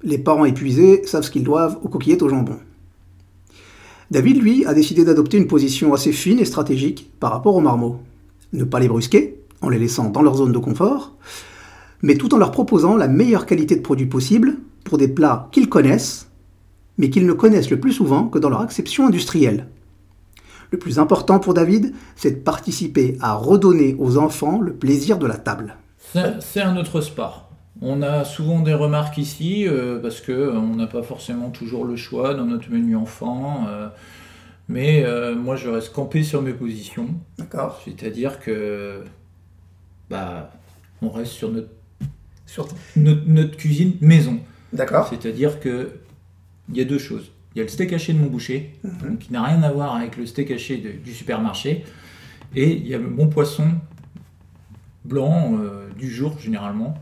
Les 0.03 0.19
parents 0.19 0.45
épuisés 0.45 1.03
savent 1.07 1.23
ce 1.23 1.31
qu'ils 1.31 1.45
doivent 1.45 1.79
aux 1.83 1.89
coquillettes 1.89 2.23
au 2.23 2.29
jambon. 2.29 2.59
David, 4.11 4.43
lui, 4.43 4.67
a 4.67 4.75
décidé 4.75 5.05
d'adopter 5.05 5.39
une 5.39 5.47
position 5.47 5.95
assez 5.95 6.13
fine 6.13 6.39
et 6.39 6.45
stratégique 6.45 7.11
par 7.21 7.31
rapport 7.31 7.55
aux 7.57 7.61
marmots. 7.61 8.01
Ne 8.53 8.65
pas 8.65 8.81
les 8.81 8.89
brusquer, 8.89 9.39
en 9.65 9.69
les 9.69 9.79
laissant 9.79 10.11
dans 10.11 10.23
leur 10.23 10.37
zone 10.37 10.53
de 10.53 10.59
confort, 10.59 11.17
mais 12.03 12.17
tout 12.17 12.35
en 12.35 12.39
leur 12.39 12.51
proposant 12.51 12.97
la 12.97 13.09
meilleure 13.09 13.47
qualité 13.47 13.77
de 13.77 13.83
produit 13.83 14.07
possible 14.07 14.59
pour 14.85 14.99
des 14.99 15.09
plats 15.09 15.49
qu'ils 15.53 15.69
connaissent, 15.69 16.31
mais 16.99 17.11
qu'ils 17.11 17.27
ne 17.27 17.33
connaissent 17.33 17.71
le 17.71 17.81
plus 17.81 17.93
souvent 17.93 18.29
que 18.29 18.39
dans 18.39 18.51
leur 18.51 18.61
acception 18.61 19.07
industrielle. 19.07 19.69
Le 20.71 20.79
plus 20.79 20.99
important 20.99 21.39
pour 21.39 21.55
David, 21.55 21.95
c'est 22.17 22.33
de 22.33 22.41
participer 22.41 23.17
à 23.21 23.35
redonner 23.35 23.97
aux 23.99 24.19
enfants 24.19 24.61
le 24.61 24.75
plaisir 24.75 25.19
de 25.19 25.27
la 25.27 25.37
table. 25.37 25.77
C'est 26.41 26.61
un 26.61 26.77
autre 26.77 27.01
sport. 27.01 27.51
On 27.81 28.03
a 28.03 28.25
souvent 28.25 28.61
des 28.61 28.75
remarques 28.75 29.19
ici 29.19 29.67
euh, 29.67 29.99
parce 30.01 30.21
que 30.21 30.33
euh, 30.33 30.53
on 30.55 30.77
n'a 30.77 30.87
pas 30.87 31.03
forcément 31.03 31.51
toujours 31.51 31.85
le 31.85 31.97
choix 31.97 32.35
dans 32.35 32.45
notre 32.45 32.71
menu 32.71 32.97
enfant. 32.97 33.67
euh, 33.69 33.89
mais 34.69 35.05
moi, 35.37 35.57
je 35.57 35.69
reste 35.69 35.93
campé 35.93 36.23
sur 36.23 36.41
mes 36.41 36.55
positions. 36.55 37.09
D'accord 37.37 37.83
C'est-à-dire 37.85 38.41
que 38.41 39.03
bah, 40.11 40.51
on 41.03 41.11
reste 41.11 41.33
sur 41.33 41.51
notre, 41.51 41.69
Sur- 42.47 42.69
notre, 42.97 43.23
notre 43.27 43.57
cuisine 43.57 43.95
maison. 44.01 44.39
D'accord 44.73 45.09
C'est-à-dire 45.09 45.61
que 45.61 45.93
il 46.69 46.77
y 46.77 46.81
a 46.81 46.85
deux 46.85 46.99
choses. 46.99 47.31
Il 47.55 47.59
y 47.59 47.61
a 47.61 47.65
le 47.65 47.69
steak 47.71 47.93
haché 47.93 48.13
de 48.13 48.19
mon 48.19 48.27
boucher, 48.27 48.75
Mhm. 48.85 48.93
donc 49.11 49.19
qui 49.21 49.33
n'a 49.33 49.43
rien 49.43 49.63
à 49.63 49.71
voir 49.73 49.95
avec 49.97 50.17
le 50.17 50.27
steak 50.27 50.51
haché 50.51 50.77
de- 50.79 50.93
du 50.93 51.13
supermarché, 51.13 51.85
et 52.55 52.73
il 52.73 52.87
y 52.87 52.95
a 52.95 52.99
le 52.99 53.09
bon 53.09 53.29
poisson 53.29 53.67
blanc 55.05 55.59
euh, 55.59 55.89
du 55.99 56.11
jour 56.11 56.39
généralement. 56.39 56.95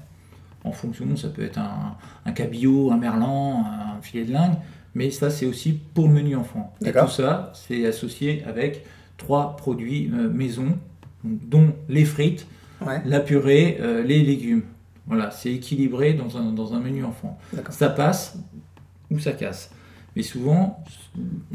En 0.64 0.72
fonction, 0.72 1.16
ça 1.16 1.28
peut 1.28 1.42
être 1.42 1.58
un, 1.58 1.96
un 2.24 2.32
cabillaud, 2.32 2.90
un 2.92 2.96
merlan, 2.96 3.64
un 3.98 4.00
filet 4.02 4.24
de 4.24 4.32
lingue, 4.32 4.54
mais 4.94 5.10
ça 5.10 5.28
c'est 5.30 5.46
aussi 5.46 5.72
pour 5.94 6.06
le 6.08 6.14
menu 6.14 6.36
enfant. 6.36 6.72
Et 6.84 6.92
tout 6.92 7.08
ça, 7.08 7.52
c'est 7.54 7.84
associé 7.86 8.44
avec 8.44 8.84
trois 9.16 9.56
produits 9.56 10.10
euh, 10.14 10.28
maison, 10.30 10.78
donc, 11.24 11.38
dont 11.48 11.72
les 11.88 12.04
frites, 12.04 12.46
Ouais, 12.86 13.02
la 13.04 13.20
purée, 13.20 13.78
euh, 13.80 14.02
les 14.02 14.22
légumes. 14.22 14.62
Voilà, 15.06 15.30
c'est 15.30 15.52
équilibré 15.52 16.14
dans 16.14 16.36
un, 16.36 16.52
dans 16.52 16.74
un 16.74 16.80
menu 16.80 17.04
enfant. 17.04 17.38
Ça 17.70 17.88
passe 17.90 18.38
ou 19.10 19.18
ça 19.18 19.32
casse. 19.32 19.70
Mais 20.14 20.22
souvent, 20.22 20.84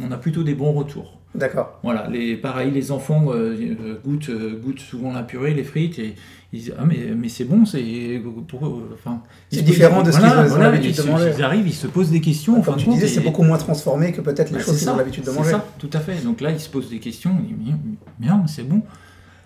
on 0.01 0.11
a 0.11 0.17
plutôt 0.17 0.43
des 0.43 0.55
bons 0.55 0.73
retours. 0.73 1.17
D'accord. 1.35 1.79
Voilà, 1.83 2.07
les, 2.09 2.35
pareil, 2.35 2.71
les 2.71 2.91
enfants 2.91 3.27
euh, 3.29 3.55
euh, 3.55 3.99
goûtent, 4.03 4.31
goûtent 4.63 4.79
souvent 4.79 5.13
la 5.13 5.23
purée, 5.23 5.53
les 5.53 5.63
frites, 5.63 5.99
et 5.99 6.15
ils 6.51 6.59
disent 6.59 6.73
Ah, 6.77 6.85
mais, 6.85 6.97
mais 7.15 7.29
c'est 7.29 7.43
bon, 7.43 7.65
c'est. 7.65 8.21
Enfin, 8.93 9.21
C'est 9.51 9.61
différent 9.61 10.01
de 10.01 10.11
ce 10.11 10.17
voilà, 10.19 10.33
qu'ils 10.33 10.43
ont 10.43 10.47
voilà, 10.55 10.71
l'habitude 10.71 11.05
de 11.05 11.09
manger. 11.11 11.31
Ils 11.37 11.43
arrivent, 11.43 11.67
ils 11.67 11.73
se 11.73 11.87
posent 11.87 12.09
des 12.09 12.21
questions. 12.21 12.57
en 12.57 12.63
fin 12.63 12.71
Comme 12.71 12.75
de 12.75 12.79
tu 12.79 12.85
compte, 12.85 12.95
disais, 12.95 13.07
c'est 13.07 13.21
beaucoup 13.21 13.43
moins 13.43 13.57
transformé 13.57 14.11
que 14.13 14.21
peut-être 14.21 14.49
les 14.49 14.57
bah, 14.57 14.63
choses 14.63 14.75
c'est 14.75 14.85
qu'ils 14.85 14.89
ont 14.89 14.97
l'habitude 14.97 15.23
de 15.25 15.29
c'est 15.29 15.35
manger. 15.37 15.51
ça, 15.51 15.65
tout 15.77 15.89
à 15.93 15.99
fait. 15.99 16.23
Donc 16.23 16.41
là, 16.41 16.51
ils 16.51 16.59
se 16.59 16.69
posent 16.69 16.89
des 16.89 16.99
questions. 16.99 17.37
Ils 17.47 17.55
disent, 17.57 17.75
mais, 17.85 17.97
bien, 18.17 18.43
c'est 18.47 18.67
bon. 18.67 18.81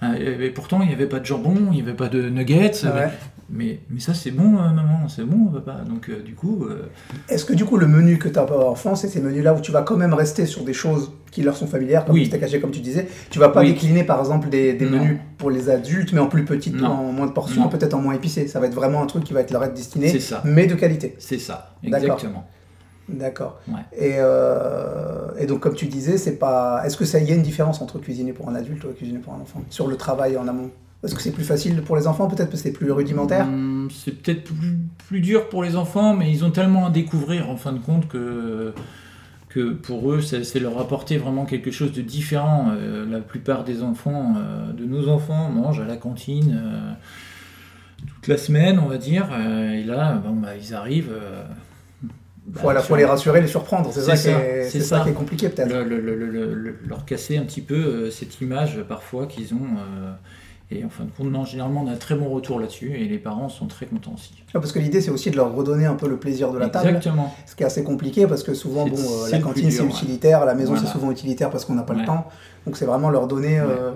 Euh, 0.04 0.40
Et 0.46 0.50
pourtant, 0.50 0.82
il 0.82 0.88
n'y 0.88 0.94
avait 0.94 1.08
pas 1.08 1.20
de 1.20 1.26
jambon, 1.26 1.56
il 1.72 1.76
n'y 1.76 1.82
avait 1.82 1.94
pas 1.94 2.10
de 2.10 2.30
nuggets. 2.30 2.72
Ah 2.84 2.96
ouais. 2.96 3.10
Mais, 3.54 3.80
mais 3.90 4.00
ça, 4.00 4.14
c'est 4.14 4.32
bon, 4.32 4.58
euh, 4.58 4.70
maman, 4.70 5.10
c'est 5.10 5.26
bon, 5.26 5.46
papa. 5.48 5.82
Donc, 5.88 6.08
euh, 6.10 6.22
du 6.24 6.36
coup, 6.36 6.66
euh, 6.70 6.90
Est-ce 7.28 7.44
que 7.44 7.52
du 7.54 7.66
coup, 7.66 7.76
le 7.78 7.86
menu 7.86 8.18
que 8.18 8.30
tu 8.30 8.40
as 8.40 8.50
enfant, 8.50 8.96
c'est 8.96 9.10
ces 9.10 9.20
menus-là 9.20 9.54
où 9.54 9.60
tu 9.60 9.74
vas 9.74 9.82
quand 9.82 9.98
même 9.98 10.14
rester 10.14 10.46
sur 10.46 10.64
des 10.64 10.72
choses 10.74 11.12
qui 11.32 11.42
leur 11.44 11.56
sont 11.58 11.68
familières, 11.68 12.06
comme 12.06 12.16
Oui. 12.16 12.26
steak 12.28 12.42
haché, 12.44 12.62
comme 12.62 12.72
tu 12.72 12.80
disais? 12.80 13.08
Tu 13.30 13.40
vas 13.40 13.50
pas 13.50 13.60
Oui. 13.62 13.74
décliner 13.74 14.06
par 14.06 14.20
exemple 14.20 14.48
des, 14.50 14.74
menus 14.80 15.18
pour 15.38 15.52
les 15.52 15.70
adultes, 15.70 16.14
mais 16.14 16.20
en 16.22 16.28
plus 16.28 16.46
petites, 16.46 16.76
Non. 16.80 16.88
en 16.88 17.12
moins 17.12 17.28
de 17.28 17.34
portions, 17.34 17.68
peut-être 17.68 17.94
en 17.94 18.02
moins 18.02 18.14
épicé. 18.14 18.48
Ça 18.48 18.60
va 18.62 18.68
être 18.68 18.74
vraiment 18.74 19.02
un 19.04 19.06
truc 19.06 19.26
qui 19.26 19.34
va 19.34 19.42
être 19.42 19.52
leur 19.52 19.64
être 19.66 19.74
destiné, 19.74 20.18
ça. 20.20 20.42
mais 20.46 20.66
de 20.66 20.76
qualité. 20.76 21.16
C'est 21.20 21.40
ça, 21.40 21.76
exactement. 21.84 22.46
D'accord. 23.10 23.60
Ouais. 23.68 23.82
Et, 23.98 24.16
euh, 24.18 25.30
et 25.38 25.46
donc, 25.46 25.60
comme 25.60 25.76
tu 25.76 25.88
disais, 25.88 26.18
c'est 26.18 26.38
pas. 26.38 26.82
Est-ce 26.86 26.98
que 26.98 27.06
ça 27.06 27.20
y 27.20 27.32
a 27.32 27.36
une 27.36 27.42
différence 27.42 27.82
entre 27.82 28.00
cuisiner 28.00 28.34
pour 28.34 28.48
un 28.50 28.56
adulte 28.56 28.84
ou 28.84 28.90
cuisiner 28.90 29.20
pour 29.20 29.34
un 29.34 29.42
enfant 29.42 29.62
sur 29.70 29.88
le 29.88 29.98
travail 29.98 30.38
en 30.38 30.48
amont? 30.48 30.72
Est-ce 31.04 31.16
que 31.16 31.22
c'est 31.22 31.32
plus 31.32 31.44
facile 31.44 31.82
pour 31.82 31.96
les 31.96 32.06
enfants 32.06 32.28
Peut-être 32.28 32.50
parce 32.50 32.62
que 32.62 32.70
c'est 32.70 32.74
plus 32.74 32.92
rudimentaire? 32.92 33.46
Hum, 33.46 33.90
c'est 33.92 34.12
peut-être 34.22 34.44
plus, 34.44 34.78
plus 35.08 35.20
dur 35.20 35.50
pour 35.50 35.64
les 35.64 35.76
enfants, 35.76 36.16
mais 36.16 36.32
ils 36.32 36.46
ont 36.46 36.52
tellement 36.52 36.86
à 36.86 36.90
découvrir 36.92 37.50
en 37.50 37.58
fin 37.58 37.74
de 37.74 37.80
compte 37.80 38.08
que, 38.08 38.72
que 39.50 39.74
pour 39.74 40.12
eux, 40.12 40.22
c'est 40.22 40.60
leur 40.60 40.80
apporter 40.80 41.18
vraiment 41.18 41.46
quelque 41.46 41.72
chose 41.72 41.92
de 41.92 42.02
différent. 42.02 42.68
Euh, 42.72 43.06
la 43.10 43.20
plupart 43.20 43.64
des 43.64 43.82
enfants, 43.82 44.36
euh, 44.38 44.72
de 44.74 44.86
nos 44.86 45.08
enfants, 45.10 45.50
mangent 45.50 45.82
à 45.82 45.86
la 45.86 45.98
cantine 45.98 46.62
toute 48.08 48.28
la 48.28 48.38
semaine, 48.38 48.80
on 48.80 48.88
va 48.88 48.98
dire. 48.98 49.28
et 49.74 49.84
là, 49.84 50.14
bon, 50.24 50.36
bah, 50.36 50.56
ils 50.56 50.76
arrivent. 50.76 51.14
Euh, 52.50 52.60
faut 52.60 52.70
à 52.70 52.74
la 52.74 52.80
bah, 52.80 52.86
fois 52.86 52.98
les 52.98 53.06
rassurer, 53.06 53.42
les 53.42 53.48
surprendre. 53.48 53.90
C'est 53.94 54.02
ça, 54.02 54.14
qui 54.14 54.18
ça, 54.20 54.32
est- 54.32 54.64
c'est 54.64 54.80
c'est 54.80 54.86
ça 54.86 54.98
ça. 55.00 55.04
qui 55.04 55.10
est 55.10 55.14
compliqué 55.14 55.50
peut-être. 55.50 55.70
le- 55.74 55.84
le- 55.84 56.00
le- 56.00 56.16
le- 56.16 56.54
le- 56.54 56.76
leur 56.88 57.06
casser 57.06 57.38
un 57.38 57.44
petit 57.44 57.62
peu 57.62 57.76
euh, 57.76 58.12
cette 58.12 58.40
image 58.42 58.80
parfois 58.88 59.26
qu'ils 59.28 59.54
ont. 59.54 59.58
euh, 59.78 60.12
et 60.74 60.86
en 60.86 60.90
fin 60.90 61.04
de 61.04 61.10
compte, 61.12 61.30
non, 61.30 61.44
généralement, 61.44 61.84
on 61.86 61.90
a 61.90 61.92
un 61.92 61.98
très 61.98 62.16
bon 62.16 62.30
retour 62.30 62.58
là-dessus 62.58 62.94
et 62.96 63.04
les 63.04 63.18
parents 63.18 63.50
sont 63.50 63.68
très 63.68 63.88
contents 63.88 64.14
aussi. 64.14 64.32
Ah, 64.54 64.60
Parce 64.62 64.72
que 64.72 64.80
l'idée, 64.80 65.02
c'est 65.02 65.12
aussi 65.12 65.30
de 65.30 65.36
leur 65.36 65.54
redonner 65.54 65.86
un 65.86 65.96
peu 65.96 66.08
le 66.08 66.16
plaisir 66.16 66.54
de 66.54 66.58
la 66.58 66.70
table. 66.70 66.88
Exactement. 66.88 67.36
Ce 67.46 67.58
qui 67.58 67.64
est 67.64 67.66
assez 67.66 67.84
compliqué 67.84 68.26
parce 68.26 68.42
que 68.42 68.54
souvent, 68.54 68.88
bon, 68.88 68.96
euh, 68.96 69.30
la 69.30 69.40
cantine 69.40 69.70
c'est 69.70 69.84
utilitaire, 69.84 70.46
la 70.46 70.56
maison 70.56 70.72
Voilà. 70.72 70.88
c'est 70.88 70.94
souvent 70.94 71.12
utilitaire 71.12 71.50
parce 71.50 71.66
qu'on 71.66 71.74
n'a 71.74 71.84
pas 71.84 71.92
le 71.94 72.00
Ouais. 72.00 72.06
temps. 72.06 72.26
Donc 72.66 72.78
c'est 72.78 72.86
vraiment 72.86 73.10
leur 73.10 73.28
donner 73.28 73.60
euh, 73.60 73.92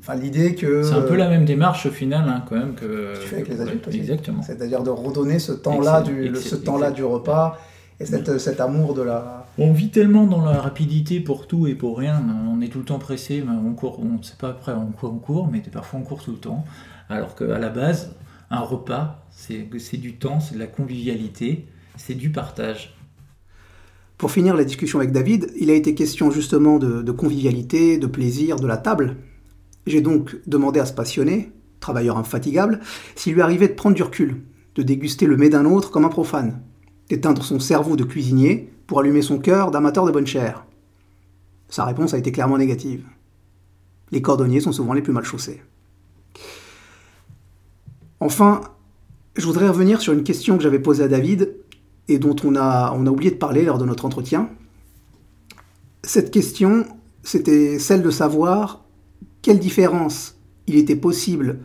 enfin, 0.00 0.16
l'idée 0.16 0.54
que. 0.54 0.82
C'est 0.82 0.92
un 0.92 1.00
peu 1.00 1.16
la 1.16 1.30
même 1.30 1.46
démarche 1.46 1.86
au 1.86 1.90
final, 1.90 2.28
hein, 2.28 2.44
quand 2.46 2.56
même, 2.56 2.74
que. 2.74 3.14
Tu 3.22 3.26
fais 3.28 3.36
avec 3.36 3.46
que 3.48 3.52
les 3.54 3.60
adultes 3.62 3.88
aussi. 3.88 3.96
Exactement. 3.98 4.42
C'est-à-dire 4.42 4.82
de 4.82 4.90
redonner 4.90 5.38
ce 5.38 5.52
temps-là 5.52 6.02
du, 6.02 6.30
temps-là 6.62 6.90
du 6.90 7.04
repas 7.04 7.58
et 8.00 8.06
cette, 8.06 8.38
cet 8.38 8.60
amour 8.60 8.94
de 8.94 9.02
la. 9.02 9.46
On 9.58 9.72
vit 9.72 9.90
tellement 9.90 10.26
dans 10.26 10.44
la 10.44 10.60
rapidité 10.60 11.20
pour 11.20 11.46
tout 11.48 11.66
et 11.66 11.74
pour 11.74 11.98
rien, 11.98 12.22
on 12.48 12.60
est 12.60 12.68
tout 12.68 12.78
le 12.78 12.84
temps 12.84 12.98
pressé, 12.98 13.42
mais 13.44 13.52
on 13.52 13.74
court, 13.74 13.98
on 14.00 14.18
ne 14.18 14.22
sait 14.22 14.36
pas 14.38 14.50
après 14.50 14.72
en 14.72 14.86
quoi 14.86 15.10
on 15.10 15.18
court, 15.18 15.48
mais 15.50 15.60
parfois 15.60 15.98
on 16.00 16.04
court 16.04 16.22
tout 16.22 16.32
le 16.32 16.38
temps. 16.38 16.64
Alors 17.08 17.34
qu'à 17.34 17.58
la 17.58 17.68
base, 17.68 18.14
un 18.50 18.60
repas, 18.60 19.26
c'est 19.30 19.68
c'est 19.78 19.96
du 19.96 20.14
temps, 20.14 20.38
c'est 20.38 20.54
de 20.54 20.60
la 20.60 20.68
convivialité, 20.68 21.66
c'est 21.96 22.14
du 22.14 22.30
partage. 22.30 22.94
Pour 24.16 24.30
finir 24.30 24.56
la 24.56 24.64
discussion 24.64 24.98
avec 24.98 25.12
David, 25.12 25.52
il 25.58 25.70
a 25.70 25.74
été 25.74 25.94
question 25.94 26.30
justement 26.30 26.78
de, 26.78 27.02
de 27.02 27.12
convivialité, 27.12 27.98
de 27.98 28.06
plaisir, 28.06 28.56
de 28.56 28.66
la 28.66 28.76
table. 28.76 29.16
J'ai 29.86 30.00
donc 30.00 30.36
demandé 30.46 30.80
à 30.80 30.86
ce 30.86 30.92
passionné, 30.92 31.52
travailleur 31.80 32.18
infatigable, 32.18 32.80
s'il 33.14 33.34
lui 33.34 33.42
arrivait 33.42 33.68
de 33.68 33.74
prendre 33.74 33.94
du 33.94 34.02
recul, 34.02 34.42
de 34.74 34.82
déguster 34.82 35.26
le 35.26 35.36
mets 35.36 35.48
d'un 35.48 35.64
autre 35.64 35.90
comme 35.90 36.04
un 36.04 36.08
profane, 36.08 36.60
d'éteindre 37.08 37.42
son 37.42 37.60
cerveau 37.60 37.96
de 37.96 38.04
cuisinier 38.04 38.70
pour 38.86 39.00
allumer 39.00 39.22
son 39.22 39.38
cœur 39.38 39.70
d'amateur 39.70 40.06
de 40.06 40.10
bonne 40.10 40.26
chair. 40.26 40.64
Sa 41.68 41.84
réponse 41.84 42.14
a 42.14 42.18
été 42.18 42.32
clairement 42.32 42.58
négative. 42.58 43.04
Les 44.10 44.22
cordonniers 44.22 44.60
sont 44.60 44.72
souvent 44.72 44.94
les 44.94 45.02
plus 45.02 45.12
mal 45.12 45.24
chaussés. 45.24 45.62
Enfin, 48.20 48.62
je 49.36 49.46
voudrais 49.46 49.68
revenir 49.68 50.00
sur 50.00 50.12
une 50.12 50.24
question 50.24 50.56
que 50.56 50.62
j'avais 50.62 50.78
posée 50.78 51.04
à 51.04 51.08
David 51.08 51.54
et 52.08 52.18
dont 52.18 52.36
on 52.44 52.56
a, 52.56 52.92
on 52.96 53.06
a 53.06 53.10
oublié 53.10 53.30
de 53.30 53.36
parler 53.36 53.64
lors 53.64 53.78
de 53.78 53.84
notre 53.84 54.06
entretien. 54.06 54.50
Cette 56.02 56.30
question, 56.30 56.86
c'était 57.22 57.78
celle 57.78 58.02
de 58.02 58.10
savoir 58.10 58.84
quelle 59.42 59.58
différence 59.58 60.36
il 60.66 60.76
était 60.76 60.96
possible 60.96 61.60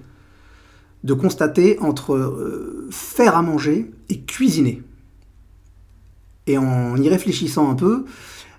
de 1.03 1.13
constater 1.13 1.79
entre 1.79 2.13
euh, 2.13 2.88
faire 2.91 3.36
à 3.36 3.41
manger 3.41 3.91
et 4.10 4.21
cuisiner. 4.21 4.82
Et 6.47 6.58
en 6.58 6.97
y 6.97 7.10
réfléchissant 7.10 7.69
un 7.69 7.75
peu, 7.75 8.06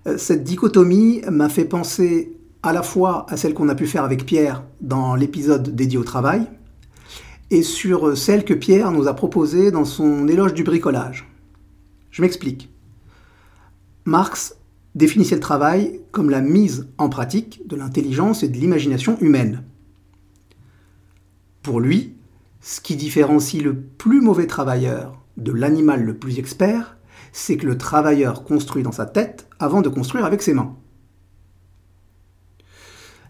euh, 0.06 0.18
cette 0.18 0.44
dichotomie 0.44 1.22
m'a 1.30 1.48
fait 1.48 1.64
penser 1.64 2.36
à 2.62 2.72
la 2.72 2.82
fois 2.82 3.26
à 3.28 3.36
celle 3.36 3.54
qu'on 3.54 3.68
a 3.68 3.74
pu 3.74 3.86
faire 3.86 4.04
avec 4.04 4.24
Pierre 4.24 4.64
dans 4.80 5.14
l'épisode 5.14 5.74
dédié 5.74 5.98
au 5.98 6.04
travail, 6.04 6.46
et 7.50 7.62
sur 7.62 8.16
celle 8.16 8.44
que 8.44 8.54
Pierre 8.54 8.90
nous 8.90 9.06
a 9.06 9.14
proposée 9.14 9.70
dans 9.70 9.84
son 9.84 10.28
éloge 10.28 10.54
du 10.54 10.64
bricolage. 10.64 11.28
Je 12.10 12.22
m'explique. 12.22 12.70
Marx 14.06 14.56
définissait 14.94 15.34
le 15.34 15.40
travail 15.40 16.00
comme 16.10 16.30
la 16.30 16.40
mise 16.40 16.88
en 16.98 17.08
pratique 17.08 17.66
de 17.66 17.76
l'intelligence 17.76 18.42
et 18.42 18.48
de 18.48 18.56
l'imagination 18.56 19.18
humaine. 19.20 19.62
Pour 21.62 21.80
lui, 21.80 22.14
ce 22.60 22.80
qui 22.80 22.96
différencie 22.96 23.62
le 23.62 23.74
plus 23.74 24.20
mauvais 24.20 24.46
travailleur 24.46 25.20
de 25.36 25.52
l'animal 25.52 26.02
le 26.02 26.16
plus 26.16 26.38
expert, 26.38 26.93
c'est 27.36 27.56
que 27.56 27.66
le 27.66 27.76
travailleur 27.76 28.44
construit 28.44 28.84
dans 28.84 28.92
sa 28.92 29.06
tête 29.06 29.48
avant 29.58 29.82
de 29.82 29.88
construire 29.88 30.24
avec 30.24 30.40
ses 30.40 30.54
mains. 30.54 30.76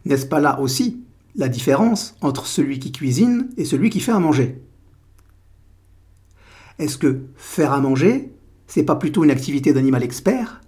N'est-ce 0.05 0.27
pas 0.27 0.41
là 0.41 0.61
aussi 0.61 1.03
la 1.37 1.49
différence 1.49 2.15
entre 2.21 2.47
celui 2.47 2.79
qui 2.79 2.93
cuisine 2.93 3.49
et 3.57 3.65
celui 3.65 3.89
qui 3.89 4.01
fait 4.01 4.13
à 4.13 4.19
manger? 4.19 4.63
Est-ce 6.79 6.99
que 6.99 7.23
faire 7.35 7.73
à 7.73 7.81
manger, 7.81 8.31
c'est 8.67 8.83
pas 8.83 8.97
plutôt 8.97 9.25
une 9.25 9.31
activité 9.31 9.73
d'animal 9.73 10.03
expert, 10.03 10.61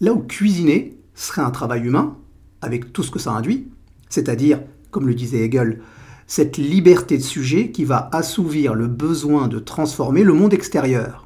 là 0.00 0.12
où 0.12 0.18
cuisiner 0.18 0.98
serait 1.14 1.42
un 1.42 1.50
travail 1.50 1.86
humain, 1.86 2.18
avec 2.60 2.92
tout 2.92 3.02
ce 3.02 3.10
que 3.10 3.18
ça 3.18 3.32
induit, 3.32 3.68
c'est-à-dire, 4.10 4.60
comme 4.90 5.08
le 5.08 5.14
disait 5.14 5.40
Hegel, 5.40 5.80
cette 6.26 6.58
liberté 6.58 7.16
de 7.16 7.22
sujet 7.22 7.70
qui 7.70 7.84
va 7.84 8.10
assouvir 8.12 8.74
le 8.74 8.88
besoin 8.88 9.48
de 9.48 9.58
transformer 9.58 10.22
le 10.22 10.34
monde 10.34 10.52
extérieur. 10.52 11.23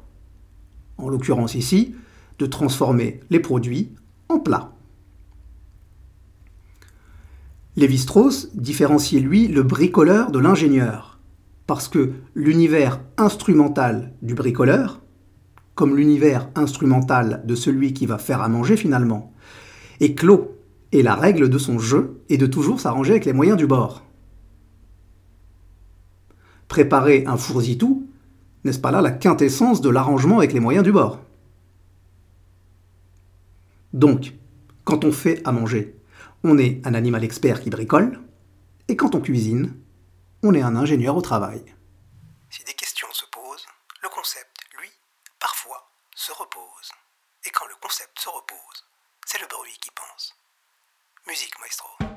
En 0.99 1.09
l'occurrence 1.09 1.55
ici, 1.55 1.95
de 2.39 2.45
transformer 2.45 3.21
les 3.29 3.39
produits 3.39 3.89
en 4.27 4.39
plats. 4.39 4.73
Lévi-Strauss 7.75 8.49
différenciait 8.55 9.21
lui 9.21 9.47
le 9.47 9.63
bricoleur 9.63 10.31
de 10.31 10.39
l'ingénieur, 10.39 11.19
parce 11.67 11.87
que 11.87 12.11
l'univers 12.35 12.99
instrumental 13.17 14.13
du 14.21 14.33
bricoleur, 14.33 15.01
comme 15.75 15.95
l'univers 15.95 16.49
instrumental 16.55 17.41
de 17.45 17.55
celui 17.55 17.93
qui 17.93 18.05
va 18.05 18.17
faire 18.17 18.41
à 18.41 18.49
manger 18.49 18.75
finalement, 18.75 19.31
est 20.01 20.13
clos, 20.13 20.57
et 20.91 21.03
la 21.03 21.15
règle 21.15 21.49
de 21.49 21.57
son 21.57 21.79
jeu 21.79 22.21
est 22.29 22.37
de 22.37 22.47
toujours 22.47 22.81
s'arranger 22.81 23.11
avec 23.11 23.25
les 23.25 23.33
moyens 23.33 23.57
du 23.57 23.67
bord. 23.67 24.03
Préparer 26.67 27.23
un 27.27 27.37
fourzitou, 27.37 28.08
n'est-ce 28.63 28.79
pas 28.79 28.91
là 28.91 29.01
la 29.01 29.11
quintessence 29.11 29.81
de 29.81 29.89
l'arrangement 29.89 30.37
avec 30.37 30.53
les 30.53 30.59
moyens 30.59 30.83
du 30.83 30.91
bord? 30.91 31.19
Donc, 33.93 34.33
quand 34.83 35.03
on 35.05 35.11
fait 35.11 35.41
à 35.45 35.51
manger, 35.51 35.95
on 36.43 36.57
est 36.57 36.85
un 36.85 36.93
animal 36.93 37.23
expert 37.23 37.61
qui 37.61 37.69
bricole, 37.69 38.19
et 38.87 38.95
quand 38.95 39.15
on 39.15 39.21
cuisine, 39.21 39.75
on 40.43 40.53
est 40.53 40.61
un 40.61 40.75
ingénieur 40.75 41.15
au 41.15 41.21
travail. 41.21 41.63
Si 42.49 42.63
des 42.63 42.73
questions 42.73 43.07
se 43.11 43.25
posent, 43.31 43.67
le 44.01 44.09
concept, 44.09 44.57
lui, 44.79 44.89
parfois, 45.39 45.89
se 46.15 46.31
repose. 46.31 46.91
Et 47.45 47.49
quand 47.51 47.65
le 47.67 47.75
concept 47.81 48.19
se 48.19 48.29
repose, 48.29 48.85
c'est 49.25 49.41
le 49.41 49.47
bruit 49.47 49.77
qui 49.81 49.91
pense. 49.91 50.35
Musique, 51.27 51.53
maestro. 51.61 52.08